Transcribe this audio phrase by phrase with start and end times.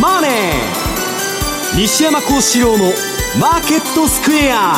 [0.00, 0.30] マネー
[1.76, 2.92] 」西山孝四郎の
[3.38, 4.74] 「マーケットスクエア」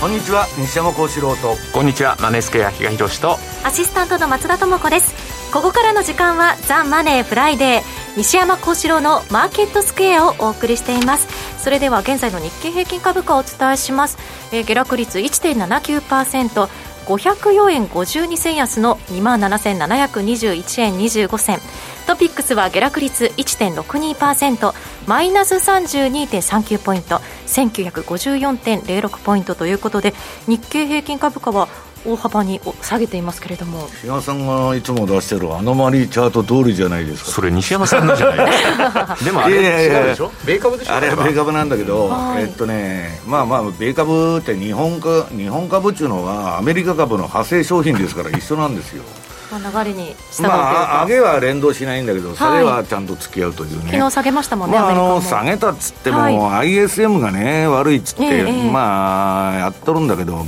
[0.00, 1.56] こんにちは西山孝四郎と。
[1.72, 3.38] こんにちはマネースクエア比嘉宏と。
[3.62, 5.14] アシスタントの松田智子です。
[5.52, 11.28] ここからの時間は「ザ・マネーフライデー」西山孝四郎のマーケットスクエアをお送りしています。
[11.62, 14.18] それでは現在の日経平均株価をお伝えします、
[14.50, 16.68] えー、下落率1.79%
[17.16, 21.58] 504円52銭安の2万7721円25銭。
[22.06, 24.74] トピックスは下落率1.62%
[25.06, 27.20] マイナス32.39ポイント。
[27.46, 30.14] 1954.06ポイントということで
[30.46, 31.68] 日経平均株価は
[32.04, 33.88] 大幅に下げていますけれども。
[34.02, 37.30] 西山さんがいつも出してるアノマリーチャート通りじゃないですか。
[37.30, 39.16] それ西山さんのじゃないですか。
[39.24, 40.30] でもあれ違うでしょ？
[40.44, 40.94] 米株でしょ？
[40.94, 49.02] あれは米株なんだけど、えっとねまあまあ米株って日本か日本株っていうのはアメリカ株の派生商品ですから一緒なんですよ。
[49.04, 60.44] まあ、流れに従まあ、上げは連動しないんだけど、下げはちゃんと付き合うというね、昨日下げましたもんね、まあ、あの下げたっつっても、はい、ISM がね、悪いっつって、えー、まあ、やっとるんだけど、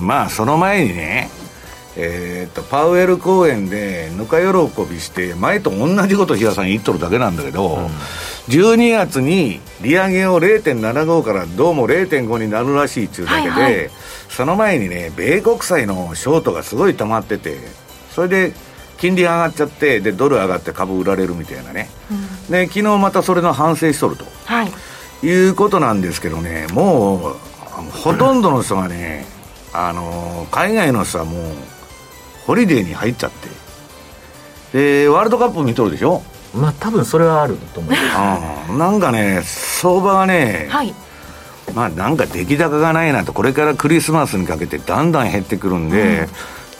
[0.00, 1.30] まあ、その前にね、
[1.98, 7.86] えー、とパウエル公演でぬか喜びして前と同じこと比嘉さん言っとるだけなんだけど、うん、
[8.48, 13.90] 12月に利上げを0.75からどうも0.5になるらしいっちゅうだけで、はいはい、
[14.28, 17.56] その前にね米国債のショートがすごい溜まってて
[18.16, 18.54] それで
[18.96, 24.70] 金利上がっちゃってでドル上がって株売られるみたいなね、うん、で昨日またそれの反省しとると、はい、
[25.26, 27.36] いうことなんですけどねもう
[27.92, 29.26] ほとんどの人がね、
[29.74, 31.52] あの海外の人はもう
[32.46, 33.30] ホリデーに入っちゃっ
[34.72, 35.02] て。
[35.02, 36.22] でワールドカップ見とるでしょ？
[36.54, 40.94] まあ多分それはあると思います、なんかね相場がね、はい、
[41.74, 46.28] まあなんか出来高がないなとこれからクリスマスにかけてだんだん減ってくるんで、うん、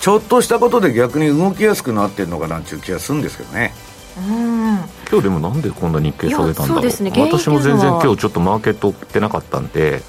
[0.00, 3.74] ちょっとしたことで逆に動きやすくなってるのかなっていう気がするんですけどね。
[4.18, 4.76] うん。
[5.10, 10.02] 今日でもなんでこんな日経下げたんだろう、ね、私も全然今日ちょっとマーケット追ってなかったんで。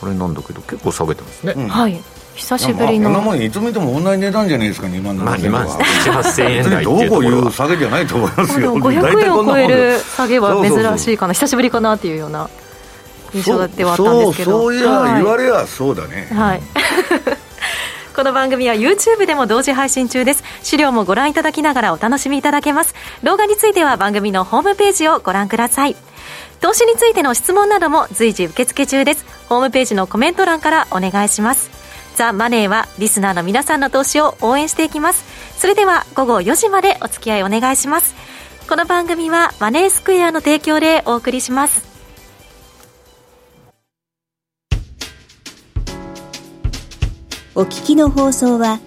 [0.00, 2.00] これなんだけど結構下げてますね、うん、はい。
[2.36, 11.32] 久しぶりの、まあ、こんなもんいつ見ても同じ値段じゃないですか2万7000円は、まあ、2万8000円台どこいう下げじゃないと思いますよ500円を超える下げは珍しいかな。
[11.32, 12.48] 久しぶりかなっていうような
[13.34, 14.52] 印象ではあったんですけど。
[14.52, 16.28] そういや、はい、言われやそうだね。
[16.32, 16.62] はい
[18.18, 20.42] この番組は YouTube でも同時配信中です。
[20.64, 22.96] 資料もご覧いただきながらお楽しみいただけます。
[23.22, 25.94] 動画については番組のホームページをご覧ください。
[26.60, 29.24] 投資についての質問なども随時受付中です。
[29.48, 31.70] ホームページのコメント欄からお願いします。
[32.16, 35.24] ザ・マネーはリスナーの皆さんの投資を応援していきます。
[35.56, 38.16] それでは午後4時までお付き合いお願いします。
[38.68, 41.97] この番組はマネースクエアの提供でお送りします。
[47.58, 48.78] お聞きの放送は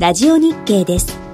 [0.00, 1.27] ラジオ日経です。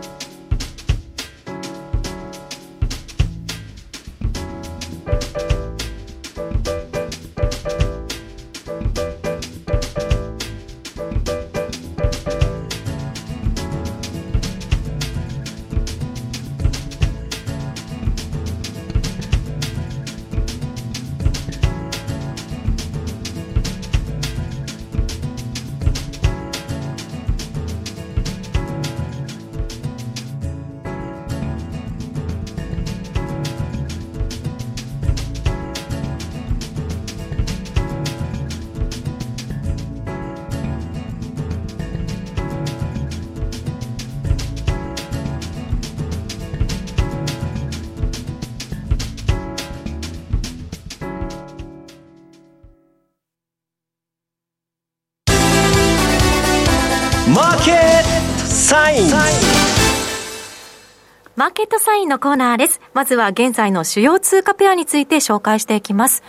[62.05, 62.81] インのコーナーです。
[62.93, 66.23] まずは現在の主要通貨ペアについて紹介していきます。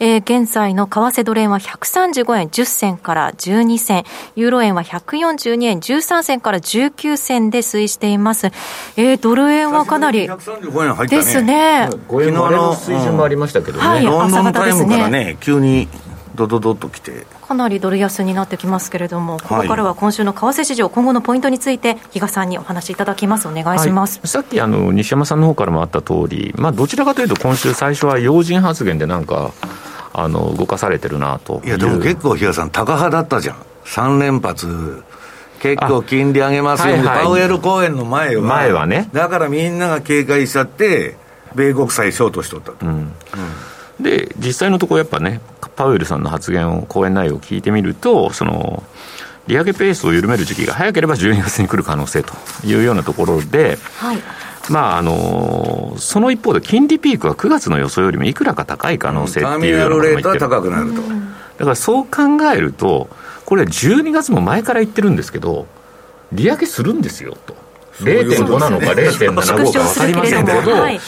[0.00, 8.48] えー、現在の為替ドル円は135円10銭から12銭、ユーロ円は142円13銭から19銭で推移しています。
[8.96, 11.88] えー、ドル円はかなり、ですね。
[12.08, 13.86] 5円の水準もありましたけどね。
[13.86, 15.88] はい、ロンドンタイムからね、急に
[16.40, 29.52] ドドドときてかなりドル安になってきますけれども、ここからは今週の為替市場、今後のポイントについて、比嘉さんにお話しいただきます、お願いします、はい、さっきあの西山さんの方からもあった通り、まあ、どちらかというと、今週、最初は要人発言でなんか、
[30.12, 35.02] あの動かされてるなといや、でも結構、比嘉さん、タカ派だったじゃん、3連発。
[35.60, 41.16] 結構金利上げますよ、はいはい、パウエル公演の前は、前はね、だからみんなが警戒しちゃって、
[41.54, 42.86] 米国債ショートしとったと。
[42.86, 43.12] うん、うん
[44.02, 45.40] で実際のところやっぱね
[45.80, 48.82] パウエルさんの発言を講演内容を聞いてみるとその
[49.46, 52.34] 利上げペースを緩める時期が早ければ12月に来る可能性と
[52.66, 54.18] いうようなところで、はい、
[54.68, 62.20] まああのその一方で金利ピークは9月の予想よりもいくらか高い可能性っていうようなターミナルレートは高くなると、だからそう考
[62.54, 63.08] えると
[63.46, 65.66] これ12月も前から言ってるんですけど
[66.30, 67.56] 利上げするんですよと。
[68.00, 71.00] 0.5なのか0.75か分かりませんけど、はい、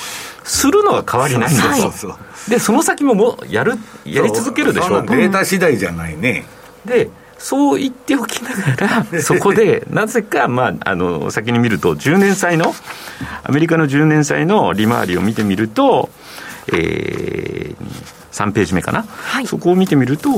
[0.44, 2.16] するのは変わりないんですよ、
[2.48, 3.74] でその先ももうやる
[4.04, 5.06] やり続けるでしょう。
[5.06, 6.44] データ次第じゃないね。
[6.84, 7.10] で
[7.42, 12.72] そう言っておきながら、 そこでなぜか、まあ、あの先に見ると、10年債の、
[13.42, 16.08] アメリカの10年債の利回りを見てみると、
[16.68, 17.76] えー、
[18.30, 20.30] 3ページ目かな、はい、そこを見てみると、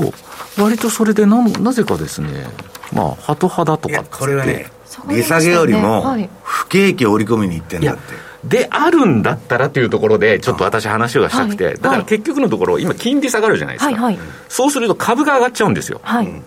[0.57, 2.47] 割とそれでななぜかですね、
[2.91, 4.71] まあ、ハト派だとかこれはね、
[5.07, 8.24] 利下げよりも、不景気を織り込みにいってんだって。
[8.47, 15.99] であるんだったらというところで、ちょっと私、話がしたくて、だから結局のところ、今、金利下がるじゃないですか、はいはい、そうすると株が上がっちゃうんですよ。
[16.03, 16.41] はい。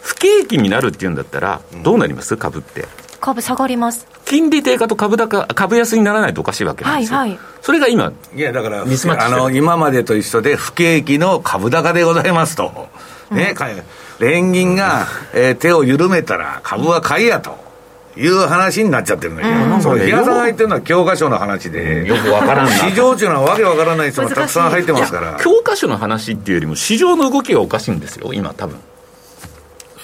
[0.00, 2.86] 不景気になるっていうんだったら、どうなります、株って。
[3.20, 4.06] 株下がります。
[4.24, 12.88] 金利低下と株高株安にならないとおかしいわけなんですよ、はいはい、それが今、いやだから、ミスマッチあの今までと一緒で、不景気の株高でございますと、
[13.32, 17.69] ね、うん、連銀が、えー、手を緩めたら、株は買いやと。
[18.16, 22.72] いう話になっちゃってるのよ、うん、それ、平さんが言ってるのは教科書の話で、よくわからんな。
[22.72, 28.76] 市場っていうのはわけわからない人がたくさん入ってますから、教科書の話っていうよりも、市場の動きがおかしいんですよ、今、多分。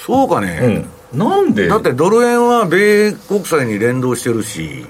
[0.07, 1.67] そうかね、うん、なんで？
[1.67, 4.87] だってドル円は米国債に連動してるし、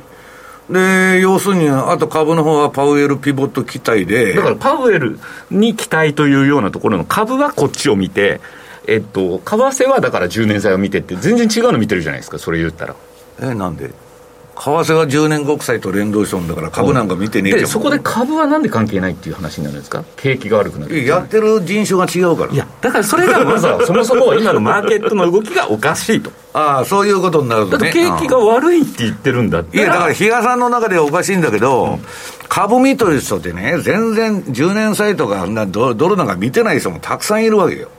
[0.68, 4.34] で、要するに、あと株の方はパウエルピボット期待で。
[4.34, 5.18] だからパウエル
[5.50, 8.40] に期待というようなところの株はこっちを見て、
[8.86, 12.94] えっと、為替はだから10年債を見てって、全然違うの見てるじゃないですか、それ言ったら。
[13.40, 13.90] え、なんで？
[14.58, 20.02] 為替は10年国債と連動しとんだから株なんか見てねえでそこで株はなんで関係ないっていう話になるんですか？
[20.16, 21.04] 景気が悪くなる。
[21.04, 22.52] やってる人種が違うから。
[22.54, 26.32] いやだからそれがまずはそもそも今のマーケットの動きがおかしいと。
[26.54, 27.92] ああそういうことになるとね。
[27.92, 32.00] 景気が悪いって言ってるんだっていやだから比嘉さんの中ではおかしいんだけど、うん、
[32.48, 37.90] 株見とる人ってね全然10年債とかドルなんか見てない人もたくさんいるわけよ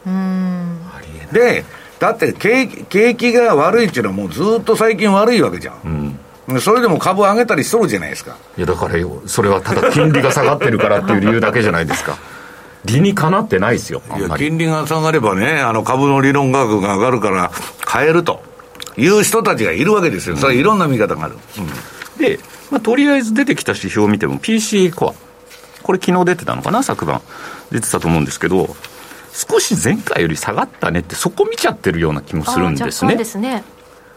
[1.32, 1.66] で
[2.00, 6.20] だって景景気が悪いっていうのはもうずっと最近悪いわけじゃん、うん
[6.62, 8.38] それでも株上げたりしとるじゃないですか。
[8.58, 12.18] いや、だからよ、それはただ金利が下がってるからっていう理由だけじゃないですか。
[12.86, 14.02] 理にかなってないですよ。
[14.18, 17.52] いや、金利が下がればね、あの株の理論価格が上がるから
[17.84, 18.42] 買えると
[18.96, 20.38] いう人たちがいるわけですよ。
[20.38, 21.36] それいろんな見方がある。
[21.58, 22.40] うん、で、
[22.72, 25.84] まあ、とりあえず出てきた指標を見ても PC コア。
[25.84, 27.22] これ昨日出てたのかな、昨晩。
[27.72, 28.74] 出てたと思うんですけど、
[29.38, 33.16] 少し前回より下がったねって、そこ見ちゃってるような気もするんですね。
[33.16, 33.64] ですね。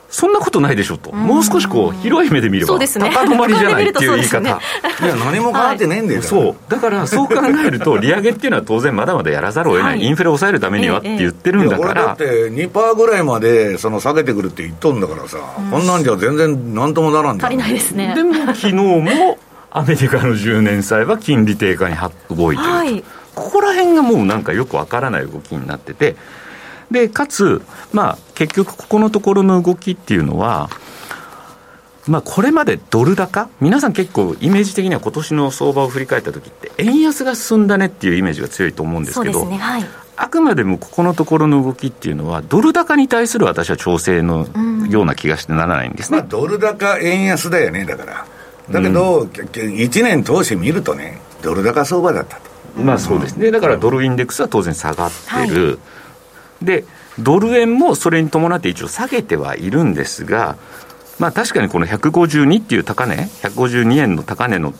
[0.08, 4.56] そんなことないでしょと、もう少しこう広い目で見れば、ね、高止まりじゃないっていう言い方、ね、
[5.02, 15.38] いや、何も変わってねえんだよ、そう、だからそう考えると、利上げっていうのは当然、まだまだやらざるを得ない、はい、インフレを抑えるためにはって言ってるんだから、だって2%ぐらいまでその下げてくるって言っとんだからさ、
[15.70, 18.12] こんなんじゃ全然なんともならん足りないですね。
[18.16, 19.38] でも昨日も
[19.70, 21.94] アメリカの10年債は金利低下に
[22.36, 23.04] 動いてると、はい、
[23.40, 26.16] ここら辺がもうなんかよくわからない動きになってて。
[26.90, 30.70] で、かつ、まあ、結局ここのところの動きっていうのは、
[32.06, 39.84] まあ、これまでドル高、皆さん結構、イメージ的には今年の相場を振り返ったときって、円安が進んだねっていうイメージが強いと思うんですけど、ねはい、
[40.16, 44.48] あくまでもここのところの動きっていうのは、ドル高に対する私は調整の
[44.88, 48.26] ような気がしてならないんですね、まあ、ドル高、円安だよね、だから。
[48.70, 52.49] だけど、うん、1年通して見るとね、ドル高相場だったと。
[52.76, 55.66] まあそうですね、だからドルインデックスは当然下がってる。
[55.66, 55.72] は
[56.62, 56.64] い。
[56.64, 56.84] で、
[57.18, 60.56] ドル円もそれに伴って一応下げてはいるんですが、
[61.18, 64.72] まあ確かにこの152っていう高値、152円の高値の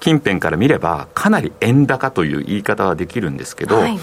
[0.00, 3.98] 近辺から見れば、かなり円高という言い方はできるんですけど、はい、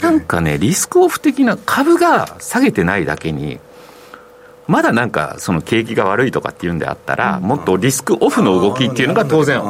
[0.00, 3.60] なんかね、リスクオフ的な株が下げてないだけに、
[4.68, 9.62] まだなんかその景気が悪いとかっていうんであったら、もっとリスクオフの動きっていうのが当然、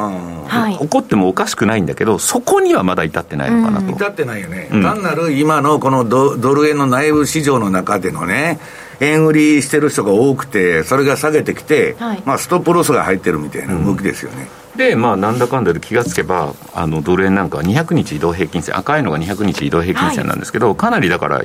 [0.77, 3.91] 起こってもおかしくないんだけど、そこにはまだ至ってないのかなと。
[3.91, 8.59] 至ってないよね、単なる今のこのドル円の内部市場の中でのね、
[8.99, 14.49] 円売りしてる人が多くて、それが下げてきて、はい、まあ、ストップロスが入ってるみたいな動きですよね。
[14.73, 21.41] うん、で、まあ、なんだかんだで気がつけば、あのドル円なんかは200日移動平均線、赤いのが200日移動平均線なんですけど、はい、かなりだから、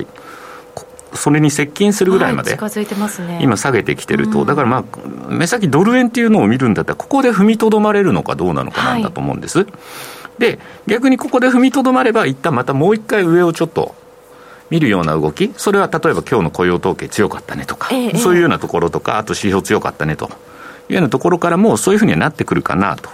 [1.15, 2.57] それに接近するぐらいまで、
[3.41, 4.83] 今、下げてきてると、だからまあ、
[5.29, 9.59] 目先ドル円っていうのを見るんだったら、ここで踏みとどまれるのかどうなのかなんだと思うんです。
[9.59, 9.67] はい、
[10.39, 13.95] で、逆にここで踏みとどまれば、一旦またもう一回上をちょっと
[14.69, 20.25] 見るような動き、それは例えば今日の雇用統計強かったねとか、ええ、そういうようなところとか、あと指標強かったねと
[20.89, 23.09] いうようなところからも、そういうふうにはなってくるかなと。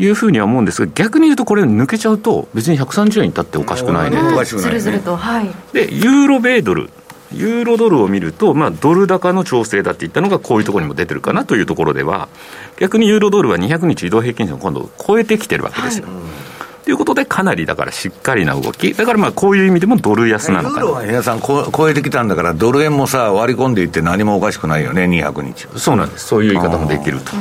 [0.00, 4.18] いうふうには思うんですが、逆に言うと、これ、抜けちゃうと、別に130円に立っておかしくないね。
[4.44, 6.90] ずるずると、はい、でユーロ米ドル
[7.32, 12.28] ユーロドルを見ると、まあ、ドル高の調整だって言ったのが、こういうところにも出てるかなというところでは、
[12.78, 16.06] 逆にユーロドルは200日移動平均線を今度、超えてきてるわけですよ。
[16.06, 16.58] はい
[16.88, 20.80] ということで、かなりだからしっかりな動き、だからまあこういう意味でもドル安なのかな。
[20.80, 25.68] ユーロは皆さんこ超えてきたんだから、ドル円もさ、割り込んでいって何もおかしくないよね、200日。
[25.76, 27.36] そうなんです、そういう言い方もできると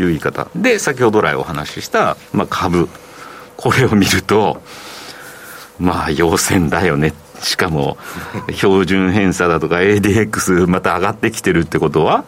[0.00, 0.48] いう言い方。
[0.56, 2.88] で、先ほど来お話しした、まあ、株、
[3.58, 4.62] これを見ると、
[5.78, 7.12] まあ、陽線だよね。
[7.40, 7.96] しかも、
[8.52, 12.24] 標準偏差だとか ADX また上がってきてるってことは、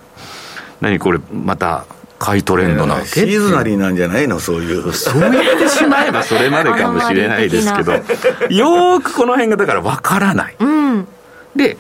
[0.81, 1.85] 何これ、また、
[2.19, 3.07] 買いトレンドなわけ？
[3.07, 4.41] シーズナリーなんじゃないの？
[4.41, 4.93] そういう。
[4.93, 10.57] そう言ってしまえばそれまでかもしれないですけど、よーくこの辺がだから分からない。
[10.61, 11.09] うん、
[11.57, 11.79] で、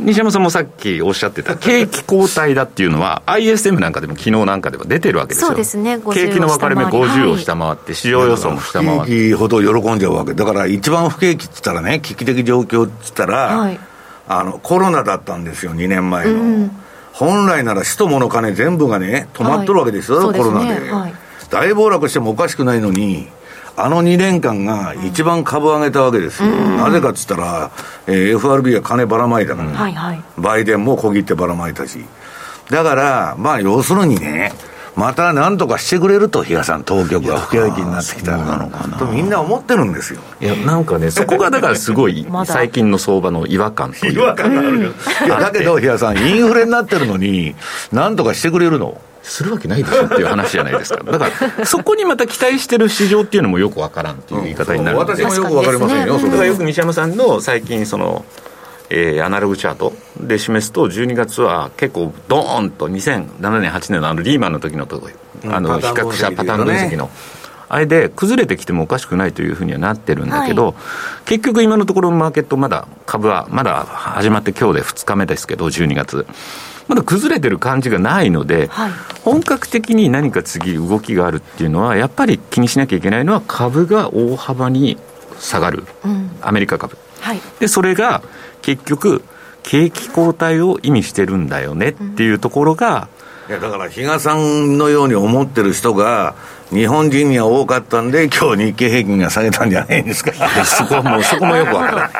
[0.00, 9.06] 西山さんもさっきおっしゃってた、景気後退だっていうのは、ISM なんかでも、昨日なんかでも出てるわけですよ、そうですね、景気の分かれ目50を下回って、市場予想も下回って。
[9.06, 13.78] 景気ほど喜んじゃうわけ、だから一番不景気っつったらね、危機的状況っつったら、はい、
[14.26, 16.32] あのコロナだったんですよ、2年前の。
[16.32, 16.80] うん
[17.14, 21.14] 本来なら使と物金全部がね、止まっとるわけですよ、はい、コロナで、ねはい、
[21.48, 23.28] 大暴落してもおかしくないのに、
[23.76, 27.70] あの2年間が一番株上げたわけですよ、うん、なぜかっつったら、
[28.06, 29.70] えー、FRB は金ばらまいたから、う
[30.40, 32.04] ん、バイデンも小切ってばらまいたし、
[32.70, 34.52] だから、まあ、要するにね、
[34.96, 38.96] またなんとかしてくれると、比嘉さん、当局が不景気になってきたら、なのかな。
[38.96, 40.20] とみんな思ってるんですよ。
[40.40, 44.94] いや、なんかね、 そこがだからすごい、最近の相場の違和感という違和感がある、
[45.26, 47.56] いやだけど、比嘉さん、インフレになってるのに、
[47.92, 49.00] なんとかしてくれるの。
[49.24, 51.02] するわけないでしょっていう話じゃないですか。
[51.02, 56.44] だから、そこにまた期待してる市場っていうのもよくわからんっていう言い方になる、うん、私もよくわかりませんよ、それは。
[56.44, 58.24] よく西山さんの最近、その、
[58.90, 59.92] えー、アナログチャート。
[60.20, 65.02] で示すと、12月は結構、ドーンと2007年、8年のあのリーマンの時のと
[65.46, 67.10] あの比較したパターン分析の。
[67.68, 70.74] あれで崩れてきてもおかしくないというふうにはなってるんだけど、はい、
[71.24, 76.26] 結局今のところのマーケットまだ株はまだ始まって今日で2日目ですけど12月。
[76.86, 84.98] まだ崩れてる感じがないので、はい、本格的に何か次動きがあるっていうのはやっぱり気にしなきゃいけないのは株が大幅に
[85.38, 88.22] 下がる、うん、アメリカ株、はい、でそれが
[88.64, 89.22] 結局、
[89.62, 93.08] 景気後退を意味してるんだよねっていうところが、
[93.46, 96.34] いやだから比嘉さんのように思ってる人が、
[96.70, 100.32] 日本人には多かったんで、今日日経平均が下げたんじゃないんですか。
[100.64, 102.10] そこはもう、 そこもよくわからない。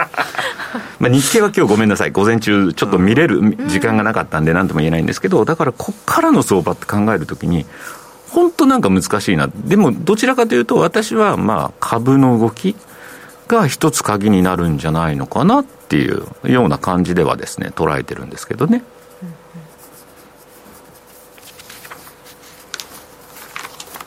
[0.98, 7.64] まあ日経は今日ごめんなさい、午前中、ちょっと見れる時間がなかったんで、なんとも言えないんですけど、だからこっからの相場って考えるときに、
[8.28, 12.76] 本当なんか難しいな、でもどちらかというと、私はまあ株の動き、
[13.48, 18.82] が一つ鍵になるんじゃないのかなっていうような感じではですね捉えてるんですけどね。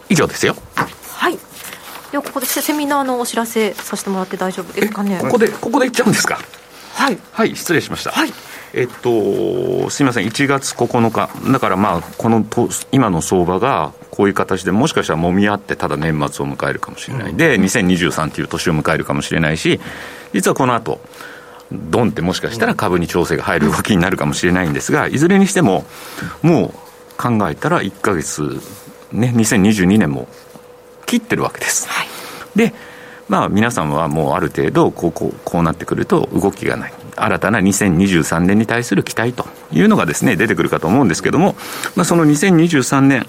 [0.10, 0.56] 以上ですよ。
[0.76, 1.38] はい。
[2.12, 5.20] ではここでセミナーのお知らせさせてもらって大丈夫ですかね。
[5.22, 6.40] ここでここで言っちゃうんですか？
[6.94, 7.18] はい。
[7.32, 8.12] はい失礼しました。
[8.12, 8.34] はい。
[8.74, 19.80] えっと、すみません、1月9日、だからまあ、このと今の相場がこういう形でもしかしたらもみ合って、ただ年末を迎えるかもしれない、で、2023という年を迎えるかもしれないし、
[20.34, 21.00] 実はこの後
[21.72, 25.86] ドンってもしかしたら株に調整が入る動きになるかもしれないんですが、いずれにしても、
[26.42, 28.62] もう考えたら1か月、
[29.12, 30.28] ね、2022年も
[31.06, 31.88] 切ってるわけです。
[31.90, 32.08] はい、
[32.56, 32.74] で
[33.30, 41.56] まあ、皆さんはもうある程度こうこうこうなってくると動きがない新たな2023年に対する期待というのがですね出てくるかと思うんですけども、
[41.96, 43.26] まあ、その2023年、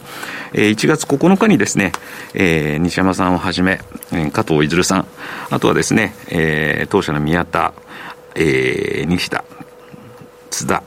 [0.52, 1.92] えー、1月9日にですね、
[2.34, 3.80] えー、西山さんをはじめ、
[4.32, 5.06] 加藤いずるさん
[5.50, 7.72] あとはですね、えー、当社の宮田、
[8.38, 9.44] えー、西田
[10.50, 10.82] 津田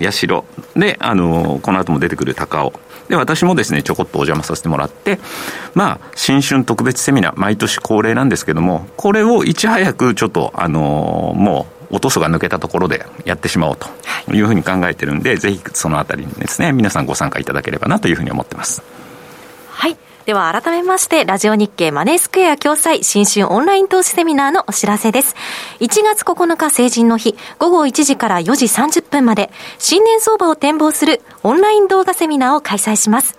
[0.00, 0.44] 八代
[0.74, 2.72] で、あのー、この後も出てくる高尾
[3.08, 5.18] で、私もですね、ちょこっとお邪魔させてもらって、
[5.74, 18.82] まあ、新春特別セミナー、毎年恒例なんですけども、これをいち早くちょっと、あのー、もう、落とすが抜けたところでやってしまおうというふうに考えてるんで、はい、ぜひそのあたりにですね、皆さんご参加いただければなというふうに思ってます。
[19.70, 19.96] はい。
[20.26, 25.36] では改めまして、ラジオ日経マネースクエア共催新春オンライン投資セミナーのお知らせです。
[25.80, 33.38] 1月9日成人の日、午後1時から4時30分まで、新年相場を展望するオンライン動画セミナーを開催します。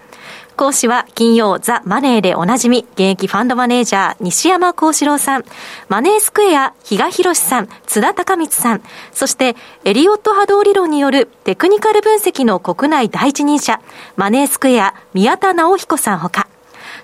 [0.55, 5.45] 講師は金曜ザ・マネーでおなじみ、現役ファンドマネージャー西山幸四郎さん、
[5.89, 13.81] マネースクエア比嘉博さん、津田隆光さん、そしてエリオット波動理論によるテクニカル分析の国内第一人者、
[14.17, 16.47] マネースクエア宮田直彦さんほか、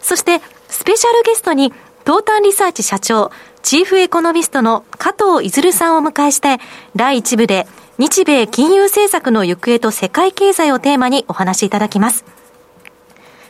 [0.01, 1.73] そして、スペシャルゲストに、
[2.05, 3.31] 東端リサーチ社長、
[3.61, 6.57] チーフエコノミストの加藤いずるさんを迎えして、
[6.95, 7.67] 第1部で、
[7.97, 12.25] 日米金融政策の行方と世界経済をテーマにお話しいただきます。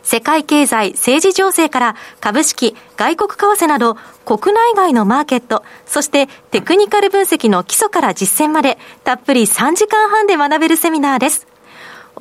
[0.03, 11.50] 世界経済、政治情勢から株式、外国為替など国内外のマーケット、そしてテクニカル分析の基礎から実践までたっぷり3時間半で学べるセミナーです。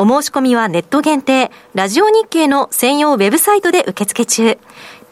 [0.02, 4.58] お申し込みはネット限定、ラジオ日経の専用ウェブサイトで受付中。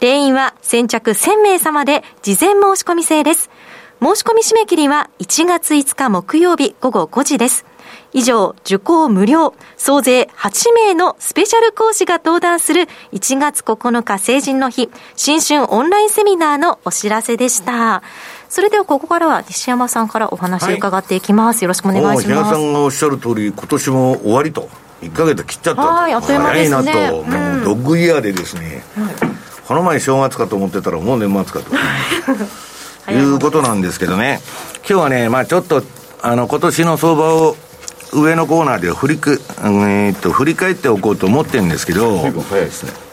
[0.01, 3.51] 定員は先着1000名様で事前申し込み制です。
[4.01, 7.67] 申し込み締め切りは1月5日木曜日午後5時です。
[8.15, 18.03] 以上、受講無料、総勢8名のスペシャル講師が登壇する1月9日成人の日、新春オンラインセミナーのお知らせでした。
[18.49, 21.59] それではここからは西山さんからお話を伺っていきます。
[21.59, 22.23] はい、よろしくお願いします。
[22.27, 24.69] 平さんがおっしゃる通り、今年も終わりと。
[25.03, 26.77] 1か月切っちゃったはい、あっという間ですね。
[26.77, 28.83] 早いなと、うん、もうドッグイヤーでですね、
[29.69, 31.75] この前正月かと思ってたらもう年末かと。
[33.13, 34.41] いうことなんですけどね。
[34.89, 35.83] 今日はね、まあちょっと、
[36.21, 37.57] あの、今年の相場を
[38.13, 42.19] 上のコーナーで振りく、えー、っと、振り返っておこうと思ってるんですけど。
[42.19, 43.08] 早いですね。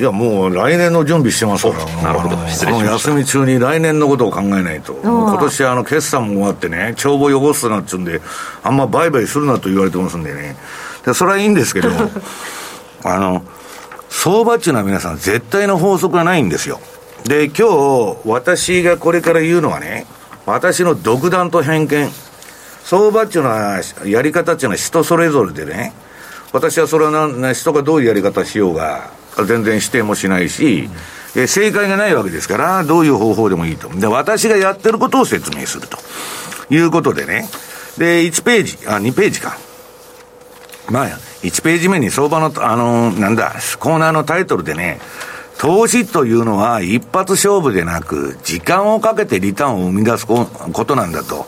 [0.00, 2.48] いや、もう来年の準備してますから、なるほど。
[2.48, 8.22] 失礼しま休み中に来年のことを考えないと、今年あの決算も終わってね、帳簿汚すなっつうんで、
[8.62, 10.56] あんま売買するなと言われてますんでね、
[11.04, 11.90] でそれはいいんですけど、
[13.04, 13.42] あの、
[14.08, 16.80] 相場っていうのは皆さん、絶対の法則がないんですよ。
[17.24, 20.06] で、今日、私がこれから言うのはね、
[20.46, 22.10] 私の独断と偏見。
[22.84, 25.92] 相場っていうのは、やり方っていうのは人それぞれでね、
[26.52, 30.88] 私はそれはな人がどういうやり方しようが、全然指定もしないし、
[31.34, 33.88] うん、正解がないわけですから、どういう方法でもいいと。
[33.88, 35.98] で、私がやってることを説明すると
[36.70, 37.48] いうことでね。
[37.98, 39.58] で、1ページ、あ、2ページか。
[40.90, 41.06] まあ、
[41.42, 45.00] 1ページ目に相場の、あの、なんだ、コーナーのタイトルでね、
[45.58, 50.46] 投資というのは一発勝負でなく、時間をかけてリターンを生み出すこ
[50.86, 51.46] となんだと。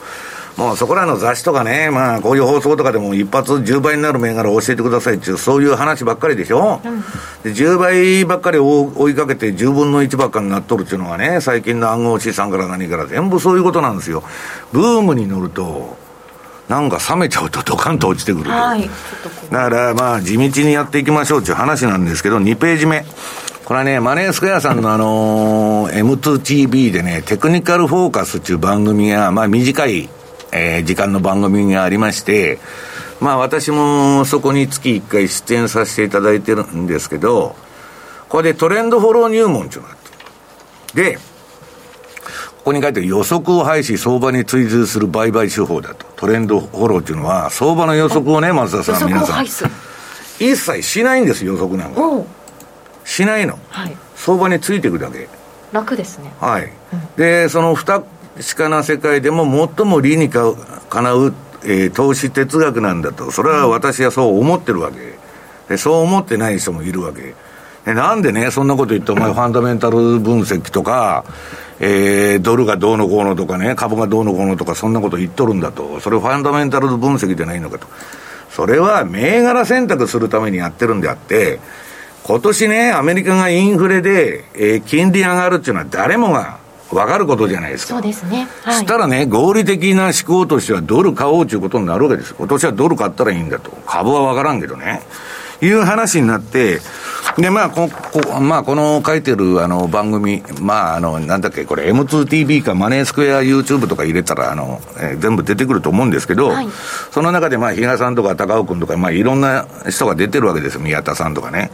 [0.57, 6.81] もうそこらの雑誌とかね、まあこういう放送とかでも一発10倍になる銘柄を教えてくださいっていう、そういう話ばっかりでしょ。
[6.85, 7.01] うん、
[7.43, 14.23] で10倍ばっかり追いかけて10分の1ばっかりになっとるっていうのはね、最近の暗号資産から何から全部そういうことなんですよ。
[14.73, 15.97] ブームに乗ると、
[16.69, 18.51] なんか冷めちゃうとドカンと落ちてくると。
[18.51, 18.89] はい、
[19.51, 23.05] だからまあ地道にやっていきましょうっていう話なんですけど、2ページ目。
[23.65, 30.09] これはね、マネースクエアさんのあのー、M2TV でね、テクニカルフォーカスっていう番組が、まあ短い、
[30.53, 32.59] えー、時間の番組がありまして、
[33.21, 37.57] まあ私もそこに月1回出演させていただいてるんですけど、
[38.29, 39.99] これでトレンドフォロー入門っていうのがあっ
[40.95, 41.03] て。
[41.03, 46.07] で、ここに書いて予測を排し、相場に追随する売買手法だと。
[46.17, 49.45] トレンドフォローっていうのは、相場の予測をね、松田さん、皆さん。
[49.45, 52.01] 一切しないんです、予測なんか。
[53.05, 53.97] しないの、はい。
[54.15, 55.29] 相場についていくだけ。
[55.73, 56.33] 楽ですね。
[56.39, 56.73] はい。
[56.93, 58.03] うん、で、その2
[58.41, 59.45] しかな世界でも
[59.77, 60.55] 最も理にか
[60.89, 64.91] かなう、えー、投資哲学なんだと、それは私はそう思ってるわ
[65.69, 67.35] け、そう思ってない人もいるわけ。
[67.85, 71.25] なんでね、そんなこと言って、お前、 ファンダメンタル分析とか、
[71.81, 77.87] えー、ドルがどうのこうのとかね、株がどうのこうのとか、そんなこと言っとるんだと、それファンダメンタル分析じゃないのかと、
[78.51, 81.59] それは銘柄選択するためにやってるんであって、
[82.23, 86.59] 今年ね、アメリカがインフレで、えー、金利上がるっていうのは、誰もが
[86.95, 87.95] 分かることじゃないですか。
[87.95, 88.49] そうですね。
[88.63, 92.35] はい、したらね、合理的な思考としてはドル買おうということになるわけです。
[92.35, 93.71] 今年はドル買ったらいいんだと。
[93.87, 95.03] 株は分からんけどね。
[95.63, 96.81] いう話になって、
[97.39, 106.69] で、まあ、こ、こまあ、この書いてる、あの、番組、まあ、あの、なんだっけ、これ、M2TV かマネースクエア YouTube とか入れたら、あの、えー、全部出てくると思うんですけど、はい、
[107.13, 111.71] その中で、まあ、比嘉さんとか高尾君とか、まあ、いろんな人が出てるわけです宮田さんとかね。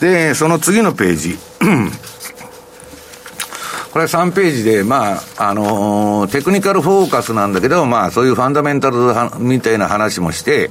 [0.00, 1.38] で、その次のページ。
[3.94, 8.96] これは3ページで、まあ、あのー、テクニカルフォーカスなんだけど、まあ、そういうファンダメンタル
[9.38, 10.70] みたいな話もして、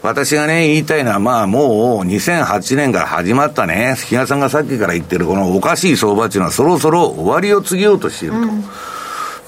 [0.00, 8.40] 私がね、言いたいのは、まあもう2008年から始まったね、比嘉さんがさっきから言ってるこのおかしい相場っていうのはそろそろ終わりを告げようとしていると。
[8.42, 8.64] うん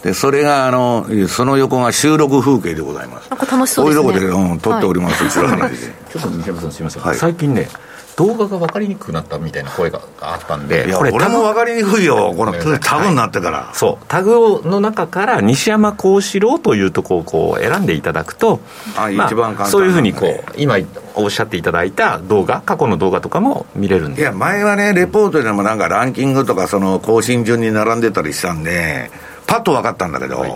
[0.03, 3.31] で、それが、あの、その横が収録風景でございます。
[3.31, 4.05] なんか楽しそうですね。
[4.05, 5.72] こういうとこで、うん、撮っております、はい。
[6.12, 7.03] ちょっと、三山さんすみません。
[7.03, 7.70] はい、最近ね、
[8.16, 18.61] 動画が分かりにくくなったみたいな声があったんで、これ、俺も分かりにくいよ、このタグになってから、はい、そう、タグの中から西山幸四郎というところをこう選んでいただくと、
[18.96, 20.77] あまあ、一番そういうふうにこう、今
[21.14, 24.22] おっしゃっていただいた動画、過去の動画とかも見れるんで。
[24.22, 29.11] いや、前はね、レポートでもなんかランキングとか、その更新順に並んでたりしたんで、
[29.46, 30.53] パッと分かったんだけど、はい、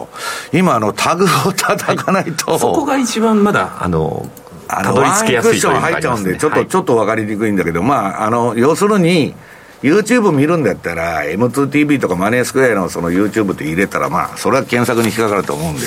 [0.52, 4.26] 今あの、タグを叩かないと、はい、そこが一番まだ、あの、
[4.68, 9.34] たどり着きやすいというか、ね、入っちゃうんで、ちょっと、はい、ちょっと分かりにくいんだけど、まあ、あの、要するに、
[9.82, 15.82] YouTube 見るんだったら、M2TV とかマネースクエアのその YouTube って入れたら、まあ、それは検索に引っかかると思うんで。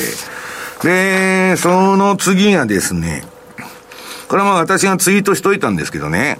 [0.83, 3.23] で、その次がですね、
[4.27, 6.39] これはまあ私がツイートしといたんですけどね、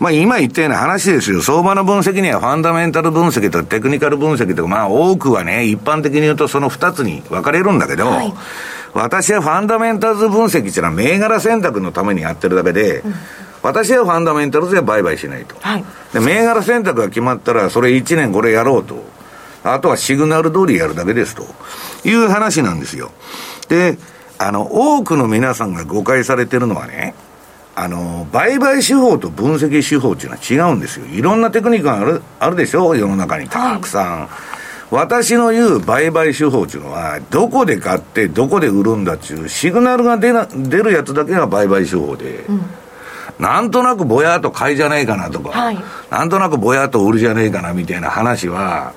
[0.00, 1.40] まあ今言ったような話ですよ。
[1.40, 8.34] 相場の分析にはファンダメンタル分析とテクニカル分析とか、まあ多くはね、一般的に言うとその二つに分かれるんだけど、はい、
[8.94, 13.14] 私はファンダメンタルズ分析っていうのは銘柄選択のためにやってるだけで、うん、
[13.62, 15.56] 私はファンダメンタルズで売買しないと。
[15.60, 19.02] はい、で銘柄選択が決まったら、それ1年これやろうと。
[19.64, 21.46] あとはシグナル通りやるだけですと
[22.04, 23.12] いう話なんですよ。
[23.68, 23.96] で、
[24.38, 27.14] あの、多くの皆さんが誤解されてるのはね、
[27.74, 31.06] あの、売買手法と分析手法っていうのは違うんですよ。
[31.06, 34.20] いろんなテクニックがある、あるでしょ世の中にたくさん。
[34.22, 34.28] はい、
[34.92, 42.62] 私の言う売買手法っていうのは、どこで買ってどこで売るんだっていうシグナルが出な出るやつだけが売買手法で、うん、
[43.38, 45.78] なんとなくぼやっと買いじゃないかなとか、はい、
[46.10, 48.92] なんとなくぼやっと売るじゃねえかなみたいな話は、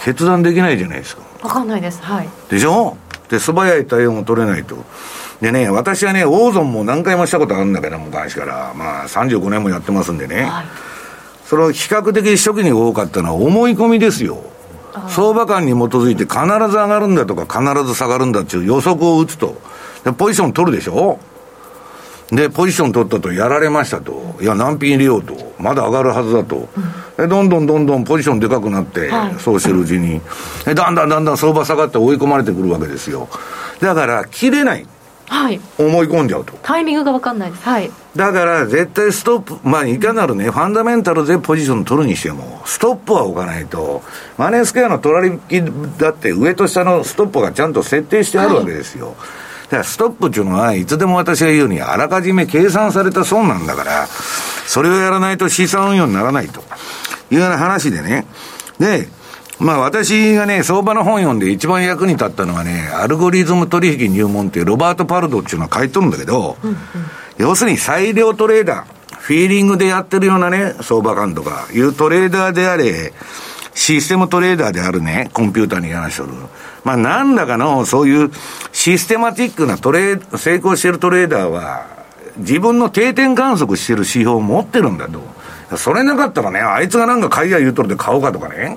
[0.00, 1.22] 決断できないじゃないですか。
[1.42, 2.02] わかんないです。
[2.02, 2.28] はい。
[2.50, 2.96] でしょ？
[3.28, 4.76] で、素早い対応も取れないと。
[5.40, 8.74] でね、私はね、大損も何回もしたことあるんだけど、昔から。
[8.74, 10.42] まあ、35年もやってますんでね。
[10.42, 10.64] はい、
[11.46, 14.42] その比較的初期に多かったのは思い込みですよ。
[15.08, 19.56] 相場感に基づいて必ず上がるんだとか必ず下がるんだっていう予測を打つと。
[20.04, 21.18] で、ポジション取るでしょ？
[22.30, 24.36] で、ポジション取ったとやられましたと。
[24.40, 25.34] いや、難品入れようと。
[25.58, 26.68] まだ上がるはずだと。
[27.16, 30.20] うん、どんどんどんどんポジションでかくなって、はい、そうしてるうちに、
[30.64, 33.28] だんだんだんだん相場下がって追い込まれてくるわけですよ。
[33.80, 34.86] だから、切れない。
[35.26, 36.52] はい、思い込んじゃうと。
[36.62, 44.02] タイミングが分かんないです、はい、だから絶対ストップ、まあ、いかなるね、ファンダメンタルでポジション取るにしても、ストップは置かないと、
[44.36, 45.62] マネースクエアの取られき
[45.98, 49.08] だって、上と下のストップがちゃんと設定してあるわけですよ。
[49.08, 54.06] はい、だからストップっていうのは、いつでも私が言うように、あらかじめ計算された損なんだから、
[54.66, 56.60] それをやらないと資産運用にならないと
[57.30, 58.26] いうような話でね。
[58.78, 59.08] で、
[59.58, 66.76] まあ私がね、相場の本読んで一番役に立ったのはね、アルゴリズム取引入門っていうロバート・パルドっていうのは書いとるんだけど、うんうん、
[67.38, 73.12] 要するに裁量トレーダー、フィーリングでやってるようなね、相場感とかいうトレーダーであれ、
[73.74, 76.32] システムトレーダーであるね、コンピューターに話しとる。
[76.84, 78.30] まあ何らかのそういう
[78.72, 81.86] システマティックなトレー、成功してるトレーダーは、
[82.36, 85.76] 自分の定点観測してる指標を持ってるんだと。
[85.76, 88.76] それなかったらね、あいつがなんか買いや言うとるで買おうかとかね。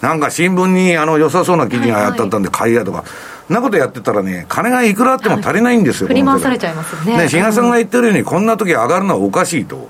[0.00, 3.04] なんか新聞にあの良さそうな記事がやったったんで買いやとか、
[3.46, 7.16] そんなことやってたらね、金がいくらあっても足りないんですよ、振り回されちゃいますね。
[7.16, 9.88] ね、志賀さんが言ってるように、こんな時上がるのはおかしいと。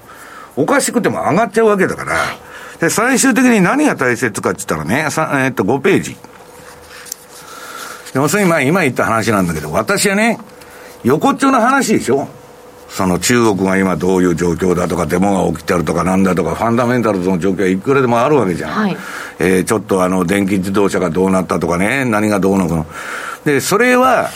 [0.57, 2.17] おかしくても上がっちゃうわけだから。
[2.81, 5.09] で、最終的に何が大切かって言ったらね、
[5.45, 6.17] えっと、5ページ。
[8.15, 10.39] 要するに、まあ、今言った話なんだけど、私はね、
[11.05, 12.29] 横っちょの話でしょ
[12.89, 18.71] その中国が今どういう状況だとか、デモが起きてるとかなんだとか、ファンダメンタルズの状況はいくらでもあるわけじゃん。
[18.71, 18.97] はい、
[19.39, 22.87] えー、ちょっとあの、電気自動車がどうなったとかね、何がどうのか
[23.45, 24.31] で、それは、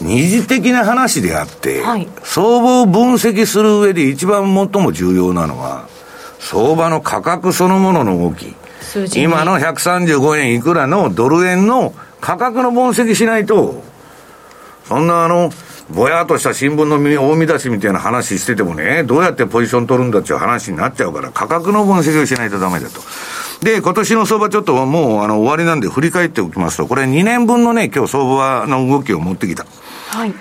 [0.00, 5.88] 二次的な話であって、はい、相場を分析する上で一番最も重要なのは、
[6.40, 8.54] 相場の価格そのものの動き。
[9.16, 13.82] 今の135円いくらのドル円の価格の分析しないと、
[14.86, 15.50] そんなあの、
[15.90, 23.00] ぼやっとした新聞の大見出しみたいな話しててもね、どうやってポジション取るんだっていう話になっちゃうから、価格の分析をしないとダメだと。
[23.62, 29.66] で、今年の相場ちょっともうあの終わりなんで振り返っておきますと、これ2年分のね、今日相場の動きを持ってきた。
[30.08, 30.34] はい。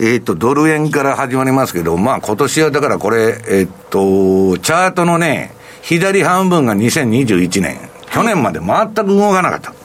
[0.00, 7.78] えっ、と、ドル円から始まりますけど、まあ今年はだからこれ、えっ、と、チャートのね、左半分が2021年。
[8.12, 9.70] 去年まで全く動かなかった。
[9.70, 9.76] うん、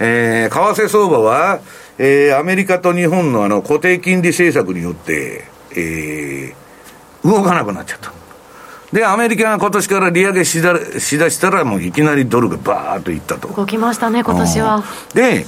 [0.00, 1.60] えー、為替相場は、
[1.98, 8.12] えー、アメリカと日本のあの固定金利政策によって、えー、動かなくなっちゃった。
[8.92, 13.48] で、アメリカが今年から利上げしだしだしたら、もういきなりドルがバーッといったと。
[13.48, 14.82] 動きましたね、今年は。
[15.12, 15.44] で、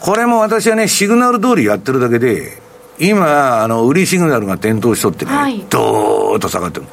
[0.00, 2.59] これも私はね、シグナル通りやってるだけで、
[3.00, 6.86] 今、あの、売りシグナルが点灯しとってね、はい、ドーッと下がってる。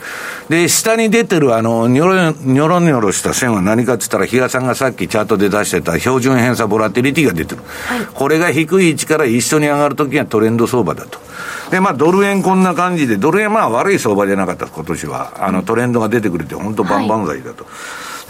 [0.47, 7.61] で、下に出てるあの、ニョロニョロニョロした線は何かって言ったら、比嘉さんがさっきチャートで出してた標準偏差ボラティリティが出てる。
[7.87, 11.19] はい、これが低い位置から一緒に上がるときはトレンド相場だと。
[11.71, 15.45] で、まあ、ドル円こんな感じで、ドル円まあ悪い相場じゃなかった、今年は。
[15.45, 17.65] あの、トレンドが出てくれて、本当万々歳だと。
[17.65, 17.73] はい、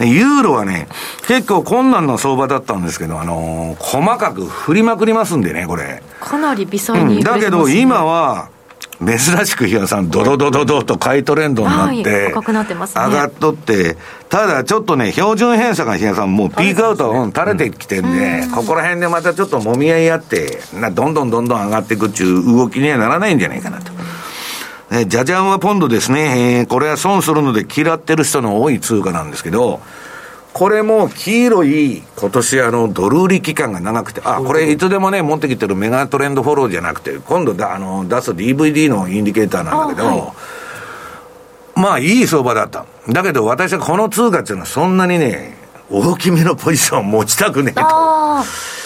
[0.00, 0.88] ユーロはね、
[1.26, 6.02] 結構困難な相場だったんですけど、あのー、細かく振りまくりますんでね、これ。
[6.20, 8.50] かなり微細に、うん、だけど今は、
[9.00, 13.96] 珍しく比嘉さん、ドドドドドと買いトレンドになって、高くなってます上がっとって、
[14.28, 23.92] ただちょっとね、標準偏差が比嘉さん、もうピークアウト、垂れてきてんで、ここら辺でまたちょっともみ合いあって、などんどんどんどん上がっていくっていう動きにはならないんじゃないかなと。
[24.90, 29.80] えジャジャンはポンドですね、えー、これは損するので嫌ってる人の多い通貨なんですけど、
[30.54, 40.34] これも黄色い、今年あの、ドル売り期間が長くて、あ、これいつでもね、持ってきてるメガトレンドフォローじゃなくて、今度だ、あの、出す DVD のインディケーターなんだけど、は
[41.76, 42.86] い、まあ、いい相場だった。
[43.08, 45.56] だけど、私はこの通貨っていうのはそんなにね、
[45.90, 47.74] 大きめのポジションを持ちたくねえ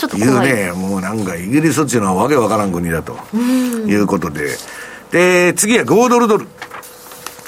[0.08, 0.28] とい。
[0.28, 4.56] うね、もうなんかイギリスっていうのはわけわからん国だということで、
[5.12, 6.46] で、次は5ドルドル。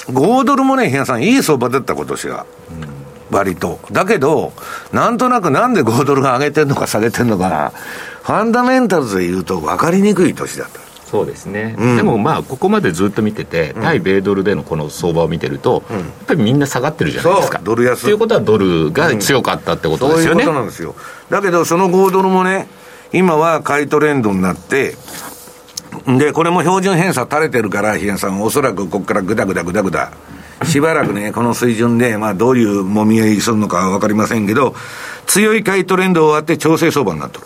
[0.07, 2.45] 5ドルもね、皆さん、いい相場だった、今年は。
[3.31, 3.79] 割と。
[3.91, 4.53] だけど、
[4.93, 7.73] なんとなくなんで5ドルが上げてんのか下げてんのか、
[8.23, 10.79] ファンダメンタルズで言うと分かりにくい年だった。
[11.05, 17.61] そうですね、うん、でもまあ、ここまでずっと見てて、対米ドルでのこの相場を見てると、うん、やっぱりみんな下がってるじゃないですか。
[17.63, 18.01] ドル安。
[18.01, 20.35] ということは、ドルが強かったってことですよね。
[20.35, 20.95] そういうことなんですよ。
[21.29, 22.67] だけど、その5ドルもね、
[23.13, 24.95] 今は買いトレンドになって、
[26.07, 30.11] で、これも標準偏差垂れてるから、比嘉さん、おそらくここからぐだぐだぐだぐだ、
[30.63, 34.75] しばらくね、この水準で、まあ、どういうもみ合いするのかは分かりませんけど、
[35.25, 37.45] 強い買いトレンド終わって調整相場になってる。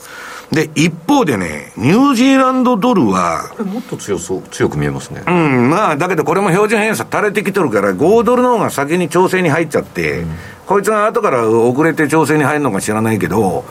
[0.51, 3.49] で、一方でね、ニュージーランドドルは。
[3.51, 5.21] これもっと強そう、強く見えますね。
[5.25, 10.29] うん、まあ、だけどこれも標準偏差垂れてきてるから、5ドルの方が先に調整に入っちゃって、うん、
[10.65, 13.63] こいつが後から遅れて調整に入るのか知らないけど、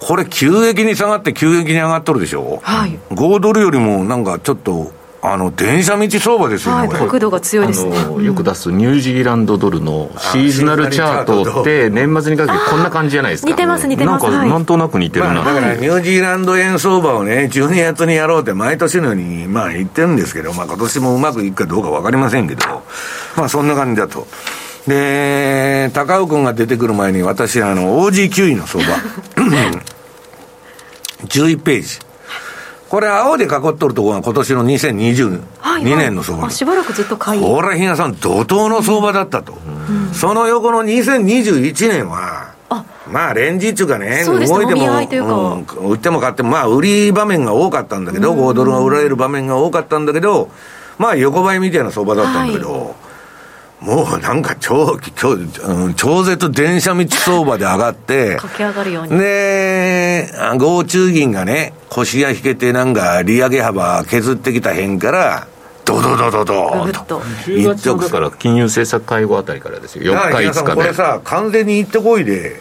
[0.00, 2.60] これ急激に下がって急激に上がっとるでしょ？
[2.62, 2.98] はい。
[3.10, 8.24] 5ドルよりもなんかちょっとあの電車道相場ですよね、はい、角度が強いですね。
[8.24, 13.50] よく出すニュージーランドドルのシーズナルチャートって年末にかけてこんな感じじゃないですか。
[13.50, 14.24] 似てます似てます。
[14.24, 22.64] なんかなんとなく似てるな、まあ、だからニュージーランド円相場をね12月にやろうって毎年のようにまあ言ってるんですけど、まあ、今年もうまくいくかどうか分かりませんけど
[23.36, 24.26] まあそんな感じだと
[24.86, 28.94] で高尾君が出てくる前に私あの OG9 位の相場。
[31.26, 31.98] 11ページ。
[32.88, 35.42] これ、青で囲っとるところが今年の2022
[35.96, 37.40] 年の相場、はいはい、しばらくずっと買い。
[37.40, 42.54] これは皆さん、怒涛の相場だったと、うん、その横の2021年は、
[43.06, 50.50] まあ、レンジっていうかね、動いても、うん、売っても買っても、まあ、売り場面が多かったんだけど、5ドルが売られる場面が多かったんだけど、
[50.98, 53.09] まあ、横ばいみたいな相場だったんだけど、はい
[53.80, 55.38] もうなんか超、超、
[55.96, 59.18] 超絶電車道相場で上がって、駆け上がるように。
[59.18, 65.46] で、合中銀がね、腰が引けてなんか利上げ幅削ってきた辺から、
[65.86, 67.20] ドドドドドと。
[67.46, 70.14] 10月だから金融政策会合あたりからですよ。
[70.14, 70.74] 4日5日で。
[70.74, 72.60] これさ、完全に行ってこいで、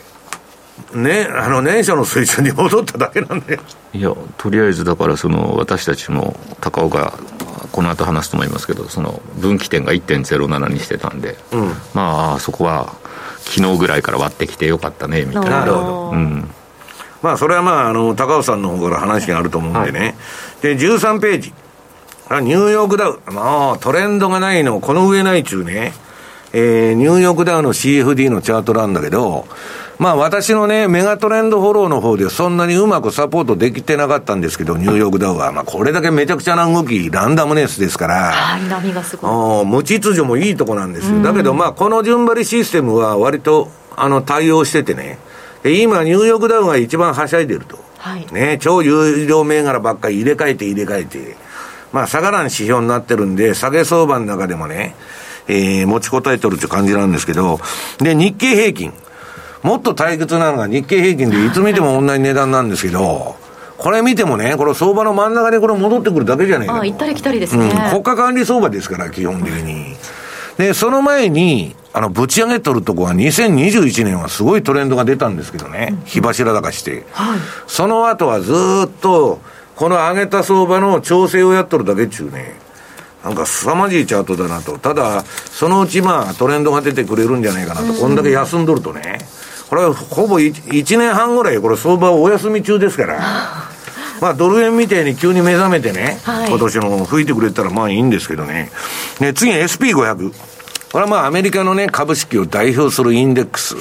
[0.93, 3.60] ね、あの年初の水準に戻っただけなんで。
[3.93, 7.13] いやとりあえずだからその私たちも高岡
[7.71, 12.95] この後話すと思いますけどその分岐点が1.07にしてたんで、うん、まあそこは
[13.39, 15.49] 昨日ぐらいから割ってきてよかったねみたいな。
[15.62, 16.49] なるほど、うん、
[17.21, 19.99] まあそれはまああの高尾さんの方から話があると思うんでね、
[20.62, 21.54] はい、で13ページ。
[22.32, 23.19] ニューヨークダウ。
[23.32, 24.80] まあトレンドがないの。
[24.80, 25.93] この上ない中ね。
[26.54, 29.47] えー、ニューヨークダウの CFD のチャートなんだけど、
[29.99, 39.65] まあ私のね、メガトレンドフォローの方でそんなにうまくサポートできてなかったんですけど、ニューヨークダウは、まあこれだけめちゃくちゃな動き、ランダムネスですから、はい、波がすごい。
[39.65, 41.21] 無秩序もいいとこなんですよ。
[41.21, 45.19] だけどまあこの順張りシステムは割と、あの、対応しててね、
[45.63, 47.77] で今ニューヨークダウが一番はしゃいでると。
[47.97, 51.35] はい、ね、超有料銘柄ばっかり入れ替えて入れ替えて、
[51.91, 54.95] まあ下がらん指標になってるんで、下げ相場の中でもね、
[55.49, 57.59] えー、持ちこたえとるって感じなんですけど、
[57.97, 58.93] で、日経平均。
[59.63, 63.36] もっと退屈なのが日経平均でいつ見ても同じ値段なんですけど、
[63.78, 69.95] これ見てもね、これ相場の真ん中にこれ戻ってくるだけじゃないかあ行ったり来たりですね、うん、国家管理相場ですから、基本的に。
[70.58, 77.06] で、その前に、あの、ぶち上げとるとこは2021年はすごいトレンドが出たんですけどね、火柱高して。
[77.12, 79.39] はい、その後はずっと、
[79.78, 82.59] この上げた相場の調整をやっとるだけっちゅうね。
[83.23, 84.77] なんか凄まじいチャートだなと。
[84.77, 87.93] ただ、そのうちまあトレンドが出てくれるんじゃないかなと。
[87.93, 89.19] こんだけ休んどるとね。
[89.69, 93.19] これはほぼ 1, 1年半ぐらい、これ相場お休み中ですから、
[94.21, 98.71] まあドル円みたいに急に目覚めてね、はい、今年の吹いてくれたらまあいいんですけどね。
[99.19, 100.32] ね、次 SP500。
[100.91, 103.75] これはまあアメリカのね、株式を代表するインデックス。